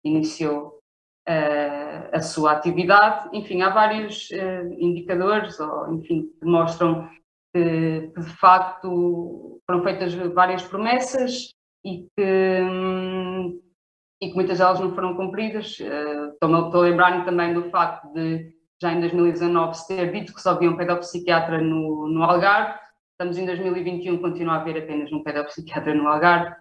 iniciou 0.05 0.81
uh, 1.29 2.09
a 2.13 2.21
sua 2.21 2.53
atividade. 2.53 3.29
Enfim, 3.33 3.63
há 3.63 3.71
vários 3.71 4.29
uh, 4.31 4.73
indicadores, 4.79 5.59
ou, 5.61 5.95
enfim, 5.95 6.31
que 6.39 6.45
mostram 6.45 7.09
que, 7.55 8.11
que, 8.15 8.21
de 8.21 8.31
facto 8.37 9.61
foram 9.67 9.83
feitas 9.83 10.15
várias 10.15 10.63
promessas 10.63 11.55
e 11.85 12.07
que, 12.17 12.61
um, 12.63 13.61
e 14.21 14.29
que 14.29 14.35
muitas 14.35 14.59
delas 14.59 14.81
não 14.81 14.95
foram 14.95 15.15
cumpridas. 15.15 15.79
Uh, 15.79 16.33
estou, 16.33 16.81
a 16.81 16.85
lembrar-me 16.85 17.25
também 17.25 17.55
do 17.55 17.71
facto 17.71 18.13
de 18.13 18.53
já 18.81 18.93
em 18.93 19.01
2019 19.01 19.75
se 19.75 19.89
ter 19.89 20.13
dito 20.13 20.33
que 20.33 20.41
só 20.41 20.51
havia 20.51 20.71
um 20.71 20.77
pedopsiquiatra 20.77 21.61
no, 21.61 22.09
no 22.09 22.23
Algarve, 22.23 22.79
estamos 23.13 23.37
em 23.37 23.45
2021, 23.45 24.19
continua 24.19 24.55
a 24.55 24.61
haver 24.61 24.79
apenas 24.79 25.13
um 25.13 25.23
pedopsiquiatra 25.23 25.95
no 25.95 26.07
Algarve. 26.07 26.55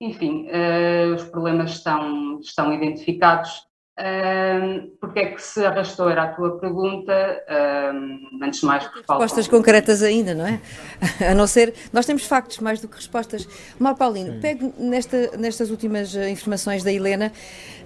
Enfim, 0.00 0.46
uh, 0.48 1.14
os 1.14 1.24
problemas 1.24 1.70
estão, 1.70 2.38
estão 2.40 2.72
identificados. 2.72 3.65
Uh, 3.98 4.94
porque 5.00 5.20
é 5.20 5.26
que 5.32 5.42
se 5.42 5.64
arrastou? 5.64 6.10
Era 6.10 6.24
a 6.24 6.28
tua 6.28 6.58
pergunta, 6.58 7.12
uh, 7.48 8.44
antes 8.44 8.60
de 8.60 8.66
mais 8.66 8.84
por 8.84 9.02
falta. 9.02 9.22
Respostas 9.22 9.48
concretas 9.48 10.02
ainda, 10.02 10.34
não 10.34 10.46
é? 10.46 10.60
A 11.30 11.34
não 11.34 11.46
ser. 11.46 11.72
Nós 11.94 12.04
temos 12.04 12.26
factos 12.26 12.58
mais 12.58 12.78
do 12.78 12.88
que 12.88 12.96
respostas. 12.96 13.48
Mal 13.78 13.94
Paulino, 13.94 14.38
pegue 14.38 14.70
nesta, 14.78 15.36
nestas 15.38 15.70
últimas 15.70 16.14
eh, 16.14 16.28
informações 16.28 16.84
da 16.84 16.92
Helena. 16.92 17.32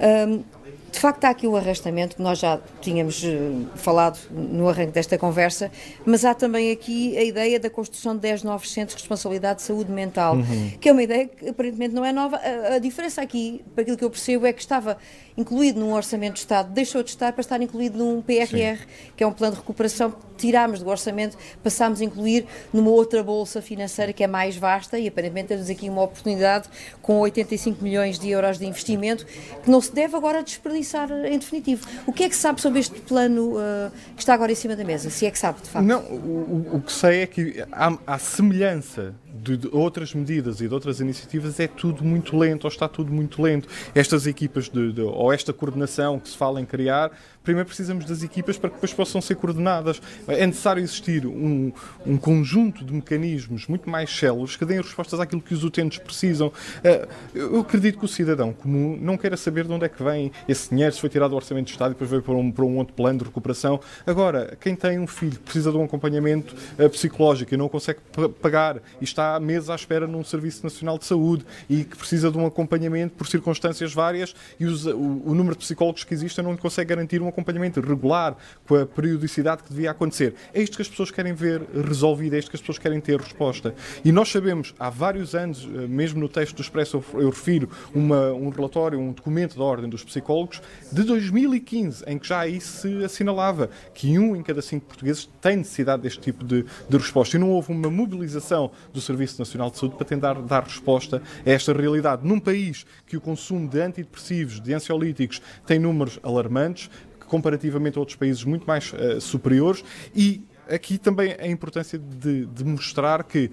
Uh, 0.01 0.45
de 0.91 0.99
facto, 0.99 1.25
há 1.25 1.31
aqui 1.31 1.47
o 1.47 1.57
arrastamento 1.57 2.17
que 2.17 2.23
nós 2.23 2.39
já 2.39 2.59
tínhamos 2.81 3.23
uh, 3.23 3.67
falado 3.77 4.19
no 4.31 4.69
arranque 4.69 4.93
desta 4.93 5.17
conversa, 5.17 5.71
mas 6.05 6.25
há 6.25 6.35
também 6.35 6.73
aqui 6.73 7.17
a 7.17 7.23
ideia 7.23 7.61
da 7.61 7.71
construção 7.71 8.15
de 8.15 8.21
10 8.23 8.43
novos 8.43 8.73
centros 8.73 8.97
de 8.97 9.03
responsabilidade 9.03 9.61
de 9.61 9.67
saúde 9.67 9.91
mental, 9.91 10.37
uhum. 10.37 10.73
que 10.81 10.89
é 10.89 10.93
uma 10.93 11.03
ideia 11.03 11.27
que 11.27 11.49
aparentemente 11.49 11.95
não 11.95 12.05
é 12.05 12.13
nova. 12.13 12.37
A, 12.37 12.75
a, 12.75 12.79
diferença 12.79 13.23
aqui, 13.23 13.65
para 13.75 13.83
aquilo 13.83 13.97
que 13.97 14.05
eu 14.05 14.11
percebo, 14.11 14.47
é 14.47 14.53
que 14.53 14.61
estava 14.61 14.99
incluído 15.37 15.79
num 15.81 15.93
orçamento 15.93 16.35
de 16.35 16.41
Estado, 16.41 16.73
deixou 16.73 17.03
de 17.03 17.11
estar 17.11 17.33
para 17.33 17.41
estar 17.41 17.61
incluído 17.63 17.97
num 17.97 18.21
PRR, 18.21 18.49
Sim. 18.49 18.79
que 19.17 19.23
é 19.23 19.27
um 19.27 19.33
plano 19.33 19.55
de 19.55 19.61
recuperação 19.61 20.15
tirámos 20.37 20.81
do 20.81 20.89
orçamento, 20.89 21.37
passámos 21.63 22.01
a 22.01 22.05
incluir 22.05 22.47
numa 22.73 22.91
outra 22.91 23.23
bolsa 23.23 23.61
financeira 23.61 24.13
que 24.13 24.25
é 24.25 24.27
mais 24.27 24.57
vasta 24.57 24.99
e 24.99 25.07
aparentemente 25.07 25.49
temos 25.49 25.69
aqui 25.69 25.89
uma 25.89 26.03
oportunidade 26.03 26.69
com 27.03 27.19
85 27.21 27.85
milhões 27.85 28.19
de 28.19 28.31
euros 28.31 28.59
de 28.59 28.65
investimento 28.65 29.27
que 29.63 29.71
não 29.71 29.81
se 29.83 29.93
deve 29.93 30.17
agora 30.17 30.43
desperdiçar 30.43 30.80
em 31.27 31.39
definitivo. 31.39 31.87
O 32.07 32.13
que 32.13 32.25
é 32.25 32.29
que 32.29 32.37
sabe 32.37 32.61
sobre 32.61 32.81
este 32.81 33.01
plano 33.01 33.57
uh, 33.57 33.91
que 34.15 34.23
está 34.23 34.35
agora 34.35 34.53
em 34.53 34.55
cima 34.55 34.77
da 34.77 34.85
mesa, 34.85 35.11
se 35.11 35.27
é 35.27 35.31
que 35.31 35.39
sabe 35.39 35.61
de 35.63 35.69
facto? 35.69 35.87
Não, 35.87 36.01
o, 36.03 36.77
o 36.77 36.83
que 36.83 36.93
sei 36.93 37.23
é 37.23 37.27
que 37.27 37.65
há, 37.73 37.99
há 38.07 38.19
semelhança 38.19 39.15
de, 39.43 39.57
de, 39.57 39.69
outras 39.73 40.15
medidas 40.15 40.61
e 40.61 40.69
de 40.69 40.75
outras 40.75 41.01
iniciativas 41.01 41.59
é 41.59 41.67
tudo 41.67 42.05
muito 42.05 42.37
lento, 42.37 42.65
ou 42.65 42.69
está 42.69 42.89
tudo 42.89 43.13
muito 43.13 43.41
lento. 43.43 43.69
Estas 43.95 44.27
equipas, 44.27 44.69
de, 44.69 44.93
de, 44.93 45.01
ou 45.01 45.33
esta 45.33 45.53
coordenação 45.53 46.19
que 46.19 46.29
se 46.29 46.37
fala 46.37 46.61
em 46.61 46.65
criar, 46.65 47.11
primeiro 47.43 47.67
precisamos 47.67 48.05
das 48.05 48.23
equipas 48.23 48.59
para 48.59 48.71
que 48.71 48.77
depois 48.77 48.93
possam 48.93 49.21
ser 49.21 49.37
coordenadas. 49.37 50.01
É 50.29 50.47
necessário 50.47 50.83
existir 50.83 51.27
um, 51.27 51.73
um 52.07 52.17
conjunto 52.17 52.85
de 52.85 52.93
mecanismos 52.93 53.67
muito 53.67 53.89
mais 53.89 54.11
células 54.11 54.57
que 54.57 54.65
deem 54.65 54.81
respostas 54.81 55.19
àquilo 55.21 55.41
que 55.41 55.55
os 55.55 55.65
utentes 55.65 55.99
precisam. 55.99 56.53
Eh, 56.85 57.09
eu 57.35 57.61
acredito 57.61 57.99
que 57.99 58.05
o 58.05 58.09
cidadão 58.09 58.53
comum 58.53 58.99
não 59.01 59.17
queira 59.17 59.37
saber 59.37 59.65
de 59.65 59.73
onde 59.73 59.87
é 59.87 59.89
que 59.89 60.03
vem 60.03 60.31
esse 60.49 60.71
dinheiro, 60.71 60.95
se 60.95 61.01
foi 61.01 61.09
tirado 61.09 61.31
do 61.31 61.37
Orçamento 61.37 61.67
de 61.67 61.73
Estado 61.73 61.91
e 61.91 61.95
depois 61.95 62.11
veio 62.11 62.23
para 62.23 62.35
um, 62.35 62.51
para 62.51 62.65
um 62.65 62.77
outro 62.77 62.95
plano 62.95 63.21
de 63.21 63.25
recuperação. 63.25 63.81
Agora, 64.07 64.57
quem 64.61 64.75
tem 64.75 64.99
um 64.99 65.07
filho 65.07 65.33
que 65.33 65.39
precisa 65.39 65.71
de 65.71 65.77
um 65.77 65.85
acompanhamento 65.85 66.55
eh, 66.79 66.89
psicológico 66.89 67.55
e 67.55 67.57
não 67.57 67.69
consegue 67.69 68.01
pagar 68.41 68.77
e 69.01 69.05
está 69.05 69.30
meses 69.39 69.71
à 69.71 69.75
espera 69.75 70.07
num 70.07 70.25
Serviço 70.25 70.65
Nacional 70.65 70.99
de 70.99 71.05
Saúde 71.05 71.45
e 71.69 71.85
que 71.85 71.97
precisa 71.97 72.31
de 72.31 72.39
um 72.39 72.47
acompanhamento 72.47 73.15
por 73.15 73.27
circunstâncias 73.27 73.93
várias 73.93 74.35
e 74.59 74.65
os, 74.65 74.87
o, 74.87 74.97
o 74.97 75.35
número 75.35 75.55
de 75.55 75.59
psicólogos 75.59 76.05
que 76.05 76.15
existem 76.15 76.43
não 76.43 76.53
lhe 76.53 76.59
consegue 76.59 76.89
garantir 76.89 77.21
um 77.23 77.29
acompanhamento 77.29 77.81
regular 77.81 78.37
com 78.67 78.77
a 78.77 78.87
periodicidade 78.87 79.63
que 79.63 79.71
devia 79.71 79.91
acontecer. 79.91 80.35
É 80.53 80.63
isto 80.63 80.77
que 80.77 80.83
as 80.83 80.89
pessoas 80.89 81.11
querem 81.11 81.35
ver 81.35 81.63
resolvido, 81.87 82.35
é 82.35 82.39
isto 82.39 82.51
que 82.51 82.57
as 82.57 82.61
pessoas 82.61 82.79
querem 82.79 83.01
ter 83.01 83.21
resposta. 83.21 83.75
E 84.05 84.11
nós 84.11 84.29
sabemos, 84.31 84.75
há 84.79 84.89
vários 84.91 85.35
anos, 85.35 85.65
eh, 85.65 85.87
mesmo 85.87 86.21
no 86.21 86.29
texto 86.29 86.57
do 86.57 86.63
Expresso 86.63 87.03
eu 87.15 87.31
refiro 87.31 87.69
uma, 87.95 88.33
um 88.33 88.49
relatório, 88.49 88.99
um 88.99 89.13
documento 89.13 89.57
da 89.57 89.65
Ordem 89.65 89.89
dos 89.89 90.03
Psicólogos, 90.03 90.63
de 90.91 91.03
2015, 91.03 92.05
em 92.07 92.19
que 92.19 92.29
já 92.29 92.41
aí 92.41 92.61
se 92.61 93.05
assinalava 93.05 93.71
que 93.95 94.19
um 94.19 94.35
em 94.35 94.43
cada 94.43 94.63
cinco 94.63 94.87
portugueses 94.87 95.29
tem 95.41 95.57
necessidade 95.57 96.03
deste 96.03 96.21
tipo 96.21 96.45
de, 96.45 96.65
de 96.89 96.97
resposta. 96.97 97.37
E 97.37 97.41
não 97.41 97.51
houve 97.51 97.73
uma 97.73 97.91
mobilização 97.91 98.71
do 98.93 99.01
Serviço 99.01 99.20
Nacional 99.39 99.71
de 99.71 99.79
Saúde 99.79 99.97
para 99.97 100.07
tentar 100.07 100.35
dar 100.43 100.65
resposta 100.65 101.23
a 101.45 101.51
esta 101.51 101.73
realidade. 101.73 102.27
Num 102.27 102.41
país 102.41 102.87
que 103.07 103.17
o 103.17 103.21
consumo 103.21 103.69
de 103.69 103.81
antidepressivos, 103.81 104.61
de 104.61 104.73
ansiolíticos, 104.75 105.41
tem 105.67 105.79
números 105.79 106.19
alarmantes, 106.23 106.91
comparativamente 107.27 107.97
a 107.97 108.01
outros 108.01 108.17
países 108.17 108.45
muito 108.45 108.67
mais 108.67 108.93
uh, 108.93 109.21
superiores, 109.21 109.85
e 110.15 110.43
aqui 110.69 110.99
também 110.99 111.37
a 111.39 111.47
importância 111.47 111.99
de, 111.99 112.47
de 112.47 112.65
mostrar 112.65 113.25
que 113.25 113.51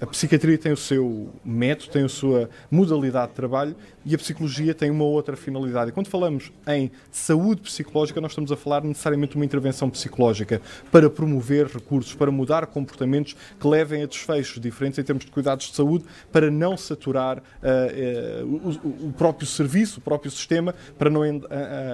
a 0.00 0.06
psiquiatria 0.06 0.56
tem 0.56 0.72
o 0.72 0.76
seu 0.76 1.28
método, 1.44 1.92
tem 1.92 2.04
a 2.04 2.08
sua 2.08 2.48
modalidade 2.70 3.28
de 3.28 3.34
trabalho 3.34 3.76
e 4.04 4.14
a 4.14 4.18
psicologia 4.18 4.74
tem 4.74 4.90
uma 4.90 5.04
outra 5.04 5.36
finalidade. 5.36 5.90
E 5.90 5.92
quando 5.92 6.08
falamos 6.08 6.50
em 6.66 6.90
saúde 7.10 7.60
psicológica, 7.60 8.20
nós 8.20 8.30
estamos 8.30 8.50
a 8.50 8.56
falar 8.56 8.82
necessariamente 8.82 9.32
de 9.32 9.36
uma 9.36 9.44
intervenção 9.44 9.90
psicológica 9.90 10.62
para 10.90 11.10
promover 11.10 11.66
recursos, 11.66 12.14
para 12.14 12.30
mudar 12.30 12.66
comportamentos 12.66 13.36
que 13.58 13.68
levem 13.68 14.02
a 14.02 14.06
desfechos 14.06 14.58
diferentes 14.60 14.98
em 14.98 15.02
termos 15.02 15.24
de 15.24 15.30
cuidados 15.30 15.66
de 15.66 15.76
saúde, 15.76 16.06
para 16.32 16.50
não 16.50 16.78
saturar 16.78 17.38
uh, 17.38 18.44
uh, 18.44 18.80
o, 18.84 19.08
o, 19.08 19.12
próprio 19.12 19.46
serviço, 19.46 20.00
o 20.00 20.02
próprio 20.02 20.30
sistema, 20.30 20.74
para 20.98 21.10
não 21.10 21.22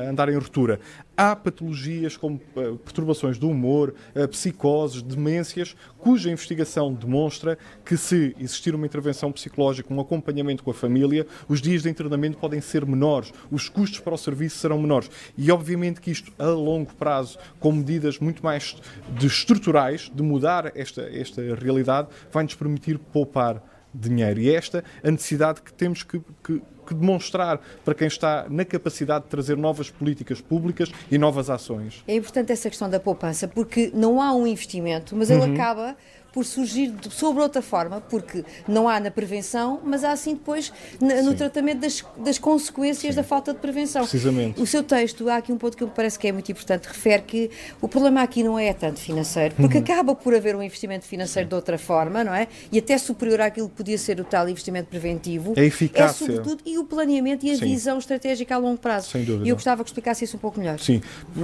andar 0.08 0.28
em 0.28 0.36
ruptura. 0.36 0.78
Há 1.16 1.34
patologias 1.34 2.16
como 2.16 2.36
uh, 2.36 2.76
perturbações 2.76 3.38
do 3.38 3.48
humor, 3.48 3.94
uh, 4.14 4.28
psicoses, 4.28 5.02
demências, 5.02 5.74
cuja 5.98 6.30
investigação 6.30 6.92
demonstra 6.92 7.58
que 7.84 7.96
se 7.96 8.36
existir 8.38 8.74
uma 8.74 8.86
intervenção 8.86 9.32
psicológica, 9.32 9.92
um 9.92 10.00
acompanhamento 10.00 10.62
com 10.62 10.70
a 10.70 10.74
família, 10.74 11.26
os 11.48 11.62
dias 11.62 11.82
de 11.82 11.88
internamento 11.88 12.36
podem 12.36 12.60
ser 12.60 12.84
menores, 12.84 13.32
os 13.50 13.68
custos 13.68 14.00
para 14.00 14.14
o 14.14 14.18
serviço 14.18 14.58
serão 14.58 14.78
menores. 14.78 15.10
E 15.38 15.50
obviamente 15.50 16.00
que 16.00 16.10
isto 16.10 16.32
a 16.38 16.48
longo 16.48 16.94
prazo, 16.94 17.38
com 17.58 17.72
medidas 17.72 18.18
muito 18.18 18.44
mais 18.44 18.76
de 19.16 19.26
estruturais, 19.26 20.10
de 20.14 20.22
mudar 20.22 20.72
esta, 20.74 21.02
esta 21.02 21.42
realidade, 21.54 22.08
vai-nos 22.30 22.54
permitir 22.54 22.98
poupar 22.98 23.62
dinheiro. 23.94 24.40
E 24.40 24.50
é 24.50 24.54
esta 24.54 24.84
a 25.02 25.10
necessidade 25.10 25.62
que 25.62 25.72
temos 25.72 26.02
que, 26.02 26.20
que 26.44 26.60
que 26.86 26.94
demonstrar 26.94 27.60
para 27.84 27.94
quem 27.94 28.06
está 28.06 28.46
na 28.48 28.64
capacidade 28.64 29.24
de 29.24 29.30
trazer 29.30 29.56
novas 29.56 29.90
políticas 29.90 30.40
públicas 30.40 30.90
e 31.10 31.18
novas 31.18 31.50
ações. 31.50 32.02
É 32.06 32.14
importante 32.14 32.52
essa 32.52 32.68
questão 32.68 32.88
da 32.88 33.00
poupança, 33.00 33.48
porque 33.48 33.90
não 33.94 34.20
há 34.20 34.32
um 34.32 34.46
investimento, 34.46 35.14
mas 35.16 35.30
ele 35.30 35.42
uhum. 35.42 35.54
acaba 35.54 35.96
por 36.36 36.44
surgir 36.44 36.92
sobre 37.08 37.42
outra 37.42 37.62
forma, 37.62 37.98
porque 37.98 38.44
não 38.68 38.86
há 38.86 39.00
na 39.00 39.10
prevenção, 39.10 39.80
mas 39.82 40.04
há 40.04 40.14
sim 40.16 40.34
depois 40.34 40.70
na, 41.00 41.22
no 41.22 41.32
tratamento 41.32 41.80
das, 41.80 42.04
das 42.18 42.38
consequências 42.38 43.14
sim. 43.14 43.16
da 43.16 43.26
falta 43.26 43.54
de 43.54 43.58
prevenção. 43.58 44.02
Precisamente. 44.02 44.60
O 44.60 44.66
seu 44.66 44.82
texto, 44.82 45.30
há 45.30 45.36
aqui 45.36 45.50
um 45.50 45.56
ponto 45.56 45.74
que 45.74 45.82
me 45.82 45.90
parece 45.90 46.18
que 46.18 46.28
é 46.28 46.32
muito 46.32 46.52
importante, 46.52 46.88
refere 46.88 47.22
que 47.22 47.50
o 47.80 47.88
problema 47.88 48.20
aqui 48.20 48.42
não 48.42 48.58
é 48.58 48.74
tanto 48.74 49.00
financeiro, 49.00 49.54
porque 49.54 49.78
uhum. 49.78 49.82
acaba 49.82 50.14
por 50.14 50.34
haver 50.34 50.54
um 50.54 50.62
investimento 50.62 51.06
financeiro 51.06 51.46
sim. 51.46 51.48
de 51.48 51.54
outra 51.54 51.78
forma, 51.78 52.22
não 52.22 52.34
é? 52.34 52.48
E 52.70 52.78
até 52.80 52.98
superior 52.98 53.40
àquilo 53.40 53.70
que 53.70 53.76
podia 53.76 53.96
ser 53.96 54.20
o 54.20 54.24
tal 54.24 54.46
investimento 54.46 54.90
preventivo. 54.90 55.54
A 55.56 55.62
eficácia. 55.62 56.24
É 56.24 56.26
sobretudo, 56.26 56.62
e 56.66 56.75
o 56.78 56.84
planeamento 56.84 57.44
e 57.46 57.50
a 57.50 57.56
sim. 57.56 57.64
visão 57.64 57.98
estratégica 57.98 58.54
a 58.54 58.58
longo 58.58 58.78
prazo. 58.78 59.10
Sem 59.10 59.24
dúvida. 59.24 59.46
E 59.46 59.48
eu 59.50 59.56
gostava 59.56 59.82
que 59.82 59.90
explicasse 59.90 60.24
isso 60.24 60.36
um 60.36 60.40
pouco 60.40 60.58
melhor. 60.58 60.78
Sim. 60.78 61.00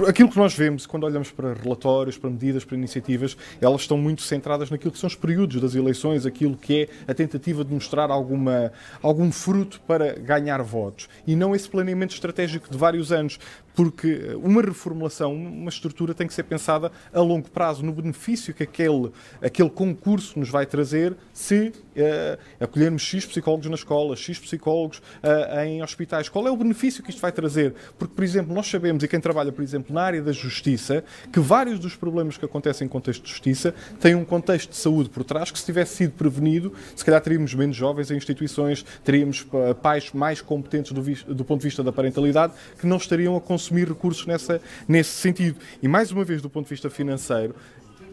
Aquilo 0.07 0.29
que 0.29 0.37
nós 0.37 0.53
vemos 0.53 0.85
quando 0.85 1.03
olhamos 1.03 1.31
para 1.31 1.53
relatórios, 1.53 2.17
para 2.17 2.29
medidas, 2.29 2.63
para 2.63 2.77
iniciativas, 2.77 3.37
elas 3.59 3.81
estão 3.81 3.97
muito 3.97 4.21
centradas 4.21 4.69
naquilo 4.69 4.91
que 4.91 4.99
são 4.99 5.07
os 5.07 5.15
períodos 5.15 5.61
das 5.61 5.75
eleições, 5.75 6.25
aquilo 6.25 6.55
que 6.55 6.83
é 6.83 7.11
a 7.11 7.13
tentativa 7.13 7.63
de 7.63 7.73
mostrar 7.73 8.09
alguma, 8.09 8.71
algum 9.01 9.31
fruto 9.31 9.81
para 9.87 10.13
ganhar 10.13 10.61
votos. 10.61 11.09
E 11.25 11.35
não 11.35 11.55
esse 11.55 11.69
planeamento 11.69 12.13
estratégico 12.13 12.69
de 12.69 12.77
vários 12.77 13.11
anos 13.11 13.39
porque 13.75 14.35
uma 14.41 14.61
reformulação, 14.61 15.33
uma 15.33 15.69
estrutura 15.69 16.13
tem 16.13 16.27
que 16.27 16.33
ser 16.33 16.43
pensada 16.43 16.91
a 17.13 17.19
longo 17.19 17.49
prazo, 17.49 17.83
no 17.83 17.91
benefício 17.91 18.53
que 18.53 18.63
aquele, 18.63 19.11
aquele 19.41 19.69
concurso 19.69 20.39
nos 20.39 20.49
vai 20.49 20.65
trazer 20.65 21.15
se 21.33 21.67
uh, 21.67 22.39
acolhermos 22.59 23.01
X 23.01 23.25
psicólogos 23.25 23.67
na 23.67 23.75
escola, 23.75 24.15
X 24.15 24.39
psicólogos 24.39 24.99
uh, 24.99 25.59
em 25.65 25.81
hospitais. 25.81 26.29
Qual 26.29 26.47
é 26.47 26.51
o 26.51 26.57
benefício 26.57 27.03
que 27.03 27.09
isto 27.09 27.21
vai 27.21 27.31
trazer? 27.31 27.73
Porque, 27.97 28.13
por 28.13 28.23
exemplo, 28.23 28.53
nós 28.53 28.67
sabemos, 28.67 29.03
e 29.03 29.07
quem 29.07 29.19
trabalha, 29.19 29.51
por 29.51 29.63
exemplo, 29.63 29.93
na 29.93 30.01
área 30.01 30.21
da 30.21 30.31
justiça, 30.31 31.03
que 31.31 31.39
vários 31.39 31.79
dos 31.79 31.95
problemas 31.95 32.37
que 32.37 32.45
acontecem 32.45 32.85
em 32.85 32.89
contexto 32.89 33.23
de 33.23 33.29
justiça 33.29 33.73
têm 33.99 34.15
um 34.15 34.25
contexto 34.25 34.69
de 34.69 34.77
saúde 34.77 35.09
por 35.09 35.23
trás 35.23 35.51
que, 35.51 35.59
se 35.59 35.65
tivesse 35.65 35.95
sido 35.95 36.13
prevenido, 36.13 36.73
se 36.95 37.03
calhar 37.03 37.21
teríamos 37.21 37.53
menos 37.53 37.75
jovens 37.75 38.11
em 38.11 38.17
instituições, 38.17 38.85
teríamos 39.03 39.45
eh, 39.53 39.73
pais 39.73 40.11
mais 40.13 40.41
competentes 40.41 40.91
do, 40.91 41.01
do 41.33 41.45
ponto 41.45 41.61
de 41.61 41.67
vista 41.67 41.83
da 41.83 41.91
parentalidade 41.91 42.53
que 42.79 42.85
não 42.85 42.97
estariam 42.97 43.35
a 43.35 43.41
consumir 43.41 43.62
consumir 43.63 43.87
recursos 43.87 44.25
nessa, 44.25 44.61
nesse 44.87 45.11
sentido. 45.11 45.59
E 45.81 45.87
mais 45.87 46.11
uma 46.11 46.23
vez, 46.23 46.41
do 46.41 46.49
ponto 46.49 46.65
de 46.65 46.69
vista 46.69 46.89
financeiro, 46.89 47.55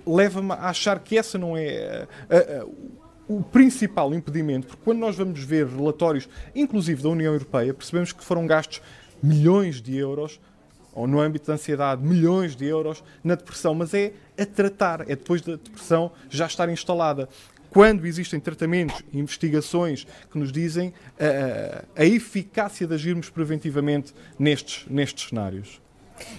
leva-me 0.07 0.53
a 0.53 0.69
achar 0.69 0.99
que 1.01 1.19
essa 1.19 1.37
não 1.37 1.57
é 1.57 2.07
a, 2.29 2.37
a, 2.37 2.67
o 3.29 3.43
principal 3.43 4.15
impedimento, 4.15 4.69
porque 4.69 4.83
quando 4.85 4.99
nós 4.99 5.17
vamos 5.17 5.43
ver 5.43 5.67
relatórios, 5.67 6.29
inclusive 6.55 7.03
da 7.03 7.09
União 7.09 7.33
Europeia, 7.33 7.75
percebemos 7.75 8.13
que 8.13 8.25
foram 8.25 8.47
gastos 8.47 8.81
milhões 9.23 9.81
de 9.81 9.97
euros 9.97 10.41
ou 10.93 11.07
no 11.07 11.21
âmbito 11.21 11.47
da 11.47 11.55
ansiedade, 11.55 12.03
milhões 12.03 12.57
de 12.57 12.67
euros 12.67 13.05
na 13.23 13.37
depressão, 13.37 13.75
mas 13.75 13.95
é 13.95 14.13
a 14.37 14.45
tratar, 14.45 15.03
é 15.03 15.15
depois 15.17 15.41
da 15.41 15.53
depressão 15.53 16.11
já 16.29 16.47
estar 16.47 16.69
instalada. 16.69 17.29
Quando 17.71 18.07
existem 18.07 18.41
tratamentos 18.41 19.03
e 19.13 19.19
investigações 19.19 20.07
que 20.31 20.39
nos 20.39 20.51
dizem 20.51 20.89
uh, 20.89 21.87
a 21.95 22.05
eficácia 22.05 22.87
de 22.87 22.95
agirmos 22.95 23.31
preventivamente 23.31 24.13
nestes, 24.39 24.85
nestes 24.89 25.29
cenários. 25.29 25.81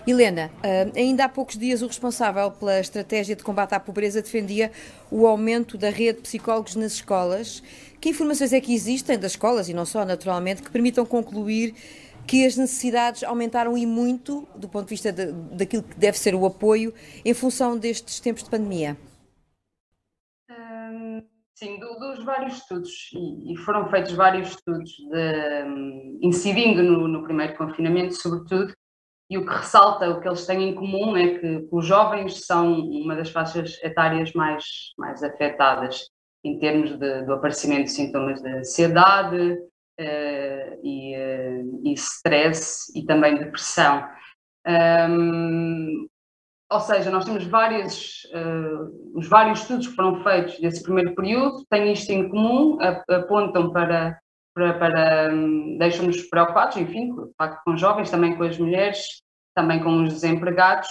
Helena, 0.06 0.52
ainda 0.96 1.26
há 1.26 1.30
poucos 1.30 1.58
dias 1.58 1.82
o 1.82 1.88
responsável 1.88 2.52
pela 2.52 2.80
estratégia 2.80 3.36
de 3.36 3.44
combate 3.44 3.74
à 3.74 3.80
pobreza 3.80 4.22
defendia 4.22 4.72
o 5.10 5.26
aumento 5.26 5.78
da 5.78 5.90
rede 5.90 6.18
de 6.18 6.24
psicólogos 6.24 6.76
nas 6.76 6.94
escolas. 6.94 7.64
Que 8.00 8.10
informações 8.10 8.54
é 8.54 8.62
que 8.62 8.74
existem 8.74 9.18
das 9.18 9.32
escolas, 9.32 9.70
e 9.70 9.74
não 9.74 9.86
só, 9.86 10.06
naturalmente, 10.06 10.62
que 10.62 10.70
permitam 10.70 11.06
concluir 11.06 11.74
que 12.28 12.46
as 12.46 12.56
necessidades 12.56 13.24
aumentaram 13.24 13.78
e 13.78 13.86
muito 13.86 14.48
do 14.56 14.70
ponto 14.70 14.86
de 14.86 14.92
vista 14.92 15.12
de, 15.12 15.32
daquilo 15.32 15.84
que 15.84 15.98
deve 15.98 16.18
ser 16.18 16.36
o 16.36 16.46
apoio 16.46 16.94
em 17.26 17.34
função 17.34 17.78
destes 17.78 18.20
tempos 18.20 18.44
de 18.44 18.50
pandemia? 18.50 18.98
Sim, 21.62 21.78
do, 21.78 21.94
dos 21.94 22.24
vários 22.26 22.58
estudos, 22.58 23.12
e, 23.14 23.54
e, 23.54 23.58
foram 23.58 23.88
feitos 23.88 24.14
vários 24.14 24.50
estudos 24.50 24.90
de, 24.90 25.64
um, 25.64 26.20
incidindo 26.24 26.82
no, 26.82 27.08
no, 27.08 27.24
primeiro 27.24 27.56
confinamento, 27.56 28.16
sobretudo, 28.16 28.74
e 29.30 29.38
o 29.38 29.46
que 29.46 29.54
ressalta, 29.54 30.10
o 30.10 30.20
que 30.20 30.28
eles 30.28 30.44
têm 30.48 30.70
em 30.70 30.74
comum 30.74 31.16
é 31.16 31.38
que 31.38 31.68
os 31.72 31.86
jovens 31.86 32.48
são 32.48 32.80
uma 32.80 33.16
das 33.16 33.30
faixas 33.30 33.78
etárias 33.84 34.34
mais, 34.34 34.66
mais 34.98 35.22
afetadas 35.22 36.10
em 36.44 36.58
termos 36.58 36.98
de, 36.98 37.26
do 37.26 37.34
aparecimento 37.34 37.84
de 37.84 37.92
sintomas 37.92 38.42
de 38.42 38.50
ansiedade, 38.50 39.52
uh, 40.00 40.80
e, 40.84 41.16
uh, 41.16 41.82
e 41.86 41.94
stress 41.94 42.92
e 42.98 43.06
também 43.06 43.38
depressão. 43.38 44.10
Um, 44.68 46.08
ou 46.72 46.80
seja, 46.80 47.12
nós 47.12 47.26
temos 47.26 47.46
vários, 47.46 48.24
uh, 48.34 49.18
os 49.18 49.28
vários 49.28 49.60
estudos 49.60 49.88
que 49.88 49.96
foram 49.96 50.24
feitos 50.24 50.58
desse 50.60 50.82
primeiro 50.82 51.14
período, 51.14 51.66
têm 51.70 51.92
isto 51.92 52.10
em 52.12 52.30
comum, 52.30 52.78
apontam 53.10 53.74
para, 53.74 54.18
para, 54.56 54.74
para 54.80 55.34
um, 55.34 55.78
deixam-nos 55.78 56.22
preocupados, 56.30 56.78
enfim, 56.78 57.14
com 57.66 57.76
jovens, 57.76 58.10
também 58.10 58.38
com 58.38 58.44
as 58.44 58.58
mulheres, 58.58 59.22
também 59.54 59.84
com 59.84 60.04
os 60.04 60.14
desempregados. 60.14 60.88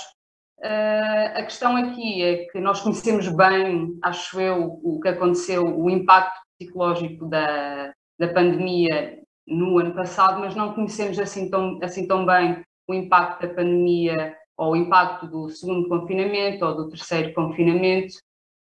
Uh, 0.59 1.39
a 1.39 1.43
questão 1.45 1.75
aqui 1.75 2.23
é 2.23 2.45
que 2.45 2.61
nós 2.61 2.83
conhecemos 2.83 3.27
bem, 3.29 3.99
acho 4.03 4.39
eu, 4.39 4.79
o 4.85 5.01
que 5.01 5.09
aconteceu, 5.09 5.65
o 5.65 5.89
impacto 5.89 6.39
psicológico 6.59 7.27
da, 7.27 7.91
da 8.19 8.29
pandemia 8.29 9.19
no 9.49 9.79
ano 9.79 9.95
passado, 9.95 10.41
mas 10.41 10.55
não 10.55 10.75
conhecemos 10.75 11.19
assim 11.19 11.49
tão, 11.49 11.79
assim 11.83 12.07
tão 12.07 12.27
bem 12.27 12.63
o 12.87 12.93
impacto 12.93 13.47
da 13.47 13.55
pandemia 13.55 14.37
o 14.69 14.77
impacto 14.77 15.27
do 15.27 15.49
segundo 15.49 15.89
confinamento 15.89 16.65
ou 16.65 16.75
do 16.77 16.89
terceiro 16.89 17.33
confinamento. 17.33 18.15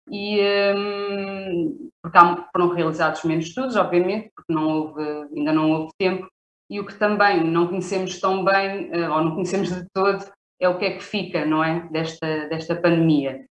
E 0.09 0.39
um, 0.75 1.89
porque 2.01 2.17
há, 2.17 2.47
foram 2.51 2.69
realizados 2.69 3.23
menos 3.23 3.47
estudos, 3.47 3.75
obviamente, 3.75 4.31
porque 4.35 4.53
não 4.53 4.67
houve, 4.67 5.03
ainda 5.35 5.51
não 5.51 5.71
houve 5.71 5.91
tempo, 5.97 6.27
e 6.69 6.79
o 6.79 6.85
que 6.85 6.95
também 6.95 7.43
não 7.43 7.67
conhecemos 7.67 8.19
tão 8.19 8.43
bem, 8.43 8.89
eh, 8.91 9.09
ou 9.09 9.23
não 9.23 9.31
conhecemos 9.33 9.69
de 9.69 9.85
todo, 9.93 10.25
é 10.59 10.67
o 10.67 10.77
que 10.77 10.85
é 10.85 10.91
que 10.97 11.03
fica, 11.03 11.45
não 11.45 11.63
é, 11.63 11.87
desta, 11.89 12.47
desta 12.47 12.75
pandemia. 12.75 13.45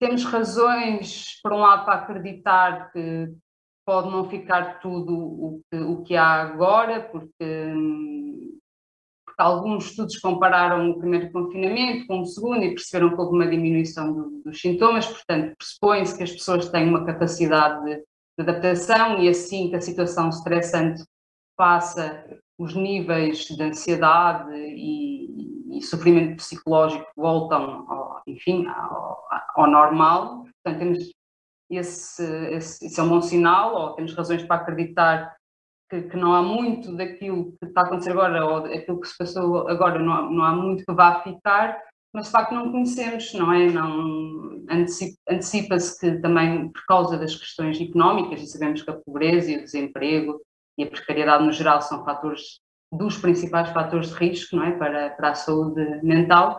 Temos 0.00 0.24
razões, 0.24 1.40
por 1.42 1.52
um 1.52 1.58
lado, 1.58 1.84
para 1.84 1.94
acreditar 1.94 2.92
que 2.92 3.32
pode 3.84 4.10
não 4.10 4.28
ficar 4.28 4.80
tudo 4.80 5.16
o 5.16 5.60
que, 5.70 5.78
o 5.78 6.02
que 6.02 6.16
há 6.16 6.42
agora, 6.42 7.00
porque, 7.00 7.32
porque, 7.38 8.17
alguns 9.38 9.86
estudos 9.86 10.18
compararam 10.18 10.90
o 10.90 10.98
primeiro 10.98 11.30
confinamento 11.30 12.06
com 12.06 12.20
o 12.20 12.26
segundo 12.26 12.64
e 12.64 12.74
perceberam 12.74 13.10
que 13.10 13.20
houve 13.20 13.36
uma 13.36 13.46
diminuição 13.46 14.12
do, 14.12 14.42
dos 14.44 14.60
sintomas, 14.60 15.06
portanto, 15.06 15.54
pressupõe-se 15.56 16.16
que 16.16 16.24
as 16.24 16.32
pessoas 16.32 16.68
têm 16.68 16.88
uma 16.88 17.06
capacidade 17.06 17.84
de, 17.84 17.96
de 17.96 18.04
adaptação 18.40 19.22
e 19.22 19.28
assim 19.28 19.70
que 19.70 19.76
a 19.76 19.80
situação 19.80 20.28
estressante 20.28 21.04
passa, 21.56 22.24
os 22.58 22.74
níveis 22.74 23.44
de 23.44 23.62
ansiedade 23.62 24.52
e, 24.54 25.78
e 25.78 25.82
sofrimento 25.82 26.36
psicológico 26.36 27.06
voltam, 27.16 27.88
ao, 27.88 28.22
enfim, 28.26 28.66
ao, 28.66 29.24
ao 29.54 29.70
normal. 29.70 30.44
Portanto, 30.64 30.78
temos 30.80 31.12
esse, 31.70 32.24
esse, 32.50 32.86
esse 32.86 32.98
é 32.98 33.02
um 33.02 33.08
bom 33.08 33.20
sinal, 33.20 33.74
ou 33.74 33.92
temos 33.94 34.14
razões 34.14 34.42
para 34.42 34.56
acreditar 34.56 35.36
que, 35.88 36.02
que, 36.02 36.16
não 36.16 36.34
há 36.34 36.42
muito 36.42 36.96
daquilo 36.96 37.52
que 37.58 37.66
está 37.66 37.82
a 37.82 37.84
acontecer 37.84 38.10
agora, 38.10 38.44
ou 38.44 38.62
daquilo 38.62 39.00
que 39.00 39.08
se 39.08 39.16
passou 39.16 39.68
agora, 39.68 39.98
não 39.98 40.12
há, 40.12 40.22
não 40.30 40.44
há 40.44 40.52
muito 40.52 40.84
que 40.84 40.92
vá 40.92 41.20
ficar, 41.22 41.80
mas 42.14 42.26
de 42.26 42.32
facto 42.32 42.54
não 42.54 42.70
conhecemos, 42.70 43.32
não 43.34 43.52
é? 43.52 43.66
Não, 43.70 44.64
antecipa-se 45.28 46.00
que 46.00 46.20
também 46.20 46.70
por 46.70 46.84
causa 46.86 47.18
das 47.18 47.34
questões 47.34 47.80
económicas, 47.80 48.42
e 48.42 48.46
sabemos 48.46 48.82
que 48.82 48.90
a 48.90 48.96
pobreza 48.96 49.50
e 49.50 49.56
o 49.56 49.64
desemprego 49.64 50.40
e 50.78 50.84
a 50.84 50.86
precariedade 50.86 51.44
no 51.44 51.52
geral 51.52 51.82
são 51.82 52.04
fatores 52.04 52.60
dos 52.92 53.18
principais 53.18 53.68
fatores 53.70 54.08
de 54.08 54.14
risco 54.14 54.56
não 54.56 54.64
é? 54.64 54.72
para, 54.72 55.10
para 55.10 55.30
a 55.30 55.34
saúde 55.34 56.00
mental, 56.02 56.58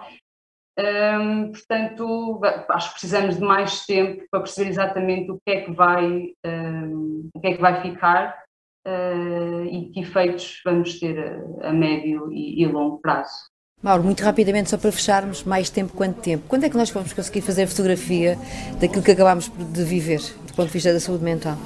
um, 0.80 1.52
portanto, 1.52 2.40
acho 2.70 2.88
que 2.88 2.94
precisamos 2.94 3.36
de 3.36 3.42
mais 3.42 3.86
tempo 3.86 4.24
para 4.32 4.40
perceber 4.42 4.70
exatamente 4.70 5.30
o 5.30 5.40
que 5.46 5.52
é 5.52 5.62
que 5.62 5.72
vai, 5.72 6.34
um, 6.46 7.30
o 7.34 7.42
que 7.42 7.48
é 7.48 7.54
que 7.56 7.62
vai 7.62 7.82
ficar 7.82 8.42
uh, 8.86 9.66
e 9.66 9.92
que 9.94 10.02
efeitos 10.02 10.62
vamos 10.64 11.00
ter 11.00 11.20
a, 11.62 11.70
a 11.70 11.74
médio 11.74 12.32
e, 12.32 12.64
e, 12.64 12.68
longo 12.68 13.00
prazo. 13.00 13.50
Mauro, 13.82 14.04
muito 14.04 14.22
rapidamente, 14.24 14.70
só 14.70 14.78
para 14.78 14.92
fecharmos, 14.92 15.44
mais 15.44 15.70
tempo 15.70 15.94
quanto 15.94 16.20
tempo? 16.20 16.44
Quando 16.48 16.66
é 16.66 16.70
que 16.70 16.76
nós 16.76 16.90
vamos 16.90 17.14
conseguir 17.14 17.42
fazer 17.42 17.66
fotografia 17.66 18.38
daquilo 18.80 19.02
que 19.02 19.12
acabámos 19.12 19.50
de 19.50 19.84
viver, 19.86 20.20
do 20.46 20.54
ponto 20.54 20.68
de 20.68 20.74
vista 20.74 20.92
da 20.92 21.00
saúde 21.00 21.24
mental? 21.24 21.58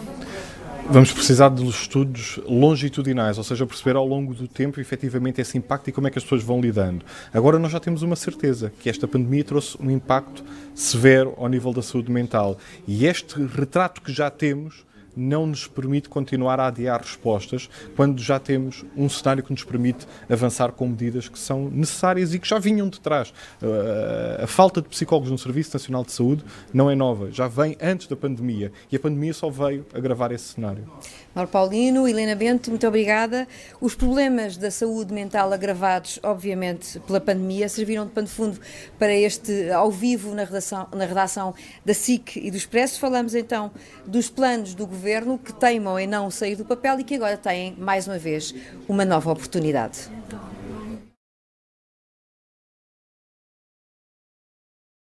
Vamos 0.89 1.13
precisar 1.13 1.49
de 1.49 1.65
estudos 1.67 2.39
longitudinais, 2.45 3.37
ou 3.37 3.43
seja, 3.43 3.65
perceber 3.65 3.95
ao 3.95 4.05
longo 4.05 4.33
do 4.33 4.49
tempo 4.49 4.81
efetivamente 4.81 5.39
esse 5.39 5.57
impacto 5.57 5.87
e 5.87 5.93
como 5.93 6.07
é 6.07 6.11
que 6.11 6.17
as 6.17 6.23
pessoas 6.23 6.43
vão 6.43 6.59
lidando. 6.59 7.05
Agora 7.33 7.57
nós 7.57 7.71
já 7.71 7.79
temos 7.79 8.01
uma 8.03 8.17
certeza, 8.17 8.71
que 8.79 8.89
esta 8.89 9.07
pandemia 9.07 9.45
trouxe 9.45 9.77
um 9.81 9.89
impacto 9.89 10.43
severo 10.75 11.33
ao 11.37 11.47
nível 11.47 11.71
da 11.71 11.81
saúde 11.81 12.11
mental. 12.11 12.57
E 12.85 13.05
este 13.05 13.41
retrato 13.45 14.01
que 14.01 14.11
já 14.11 14.29
temos 14.29 14.85
não 15.15 15.47
nos 15.47 15.67
permite 15.67 16.09
continuar 16.09 16.59
a 16.59 16.67
adiar 16.67 17.01
respostas 17.01 17.69
quando 17.95 18.21
já 18.21 18.39
temos 18.39 18.83
um 18.95 19.07
cenário 19.09 19.43
que 19.43 19.51
nos 19.51 19.63
permite 19.63 20.07
avançar 20.29 20.71
com 20.71 20.87
medidas 20.87 21.27
que 21.27 21.39
são 21.39 21.69
necessárias 21.69 22.33
e 22.33 22.39
que 22.39 22.47
já 22.47 22.59
vinham 22.59 22.89
de 22.89 22.99
trás. 22.99 23.33
Uh, 23.61 24.43
a 24.43 24.47
falta 24.47 24.81
de 24.81 24.89
psicólogos 24.89 25.31
no 25.31 25.37
Serviço 25.37 25.75
Nacional 25.75 26.03
de 26.03 26.11
Saúde 26.11 26.43
não 26.73 26.89
é 26.89 26.95
nova, 26.95 27.31
já 27.31 27.47
vem 27.47 27.77
antes 27.81 28.07
da 28.07 28.15
pandemia 28.15 28.71
e 28.91 28.95
a 28.95 28.99
pandemia 28.99 29.33
só 29.33 29.49
veio 29.49 29.85
agravar 29.93 30.31
esse 30.31 30.53
cenário. 30.53 30.85
Mauro 31.35 31.49
Paulino, 31.49 32.07
Helena 32.07 32.35
Bento, 32.35 32.69
muito 32.69 32.87
obrigada. 32.87 33.47
Os 33.81 33.95
problemas 33.95 34.55
da 34.55 34.69
saúde 34.69 35.11
mental 35.11 35.51
agravados, 35.51 36.19
obviamente, 36.21 36.99
pela 36.99 37.19
pandemia, 37.19 37.67
serviram 37.67 38.05
de 38.05 38.11
pano 38.11 38.27
de 38.27 38.33
fundo 38.33 38.59
para 38.99 39.11
este 39.11 39.71
ao 39.71 39.89
vivo 39.89 40.35
na 40.35 40.43
redação, 40.43 40.87
na 40.93 41.05
redação 41.05 41.55
da 41.83 41.93
SIC 41.93 42.37
e 42.37 42.51
do 42.51 42.57
Expresso. 42.57 42.99
Falamos 42.99 43.33
então 43.33 43.71
dos 44.05 44.29
planos 44.29 44.75
do 44.75 44.85
governo 45.03 45.37
que 45.37 45.51
teimam 45.51 45.99
em 45.99 46.07
não 46.07 46.31
sair 46.31 46.55
do 46.55 46.63
papel 46.63 46.97
e 47.01 47.03
que 47.03 47.15
agora 47.15 47.35
têm, 47.35 47.75
mais 47.77 48.07
uma 48.07 48.17
vez, 48.17 48.55
uma 48.87 49.03
nova 49.03 49.33
oportunidade. 49.33 50.09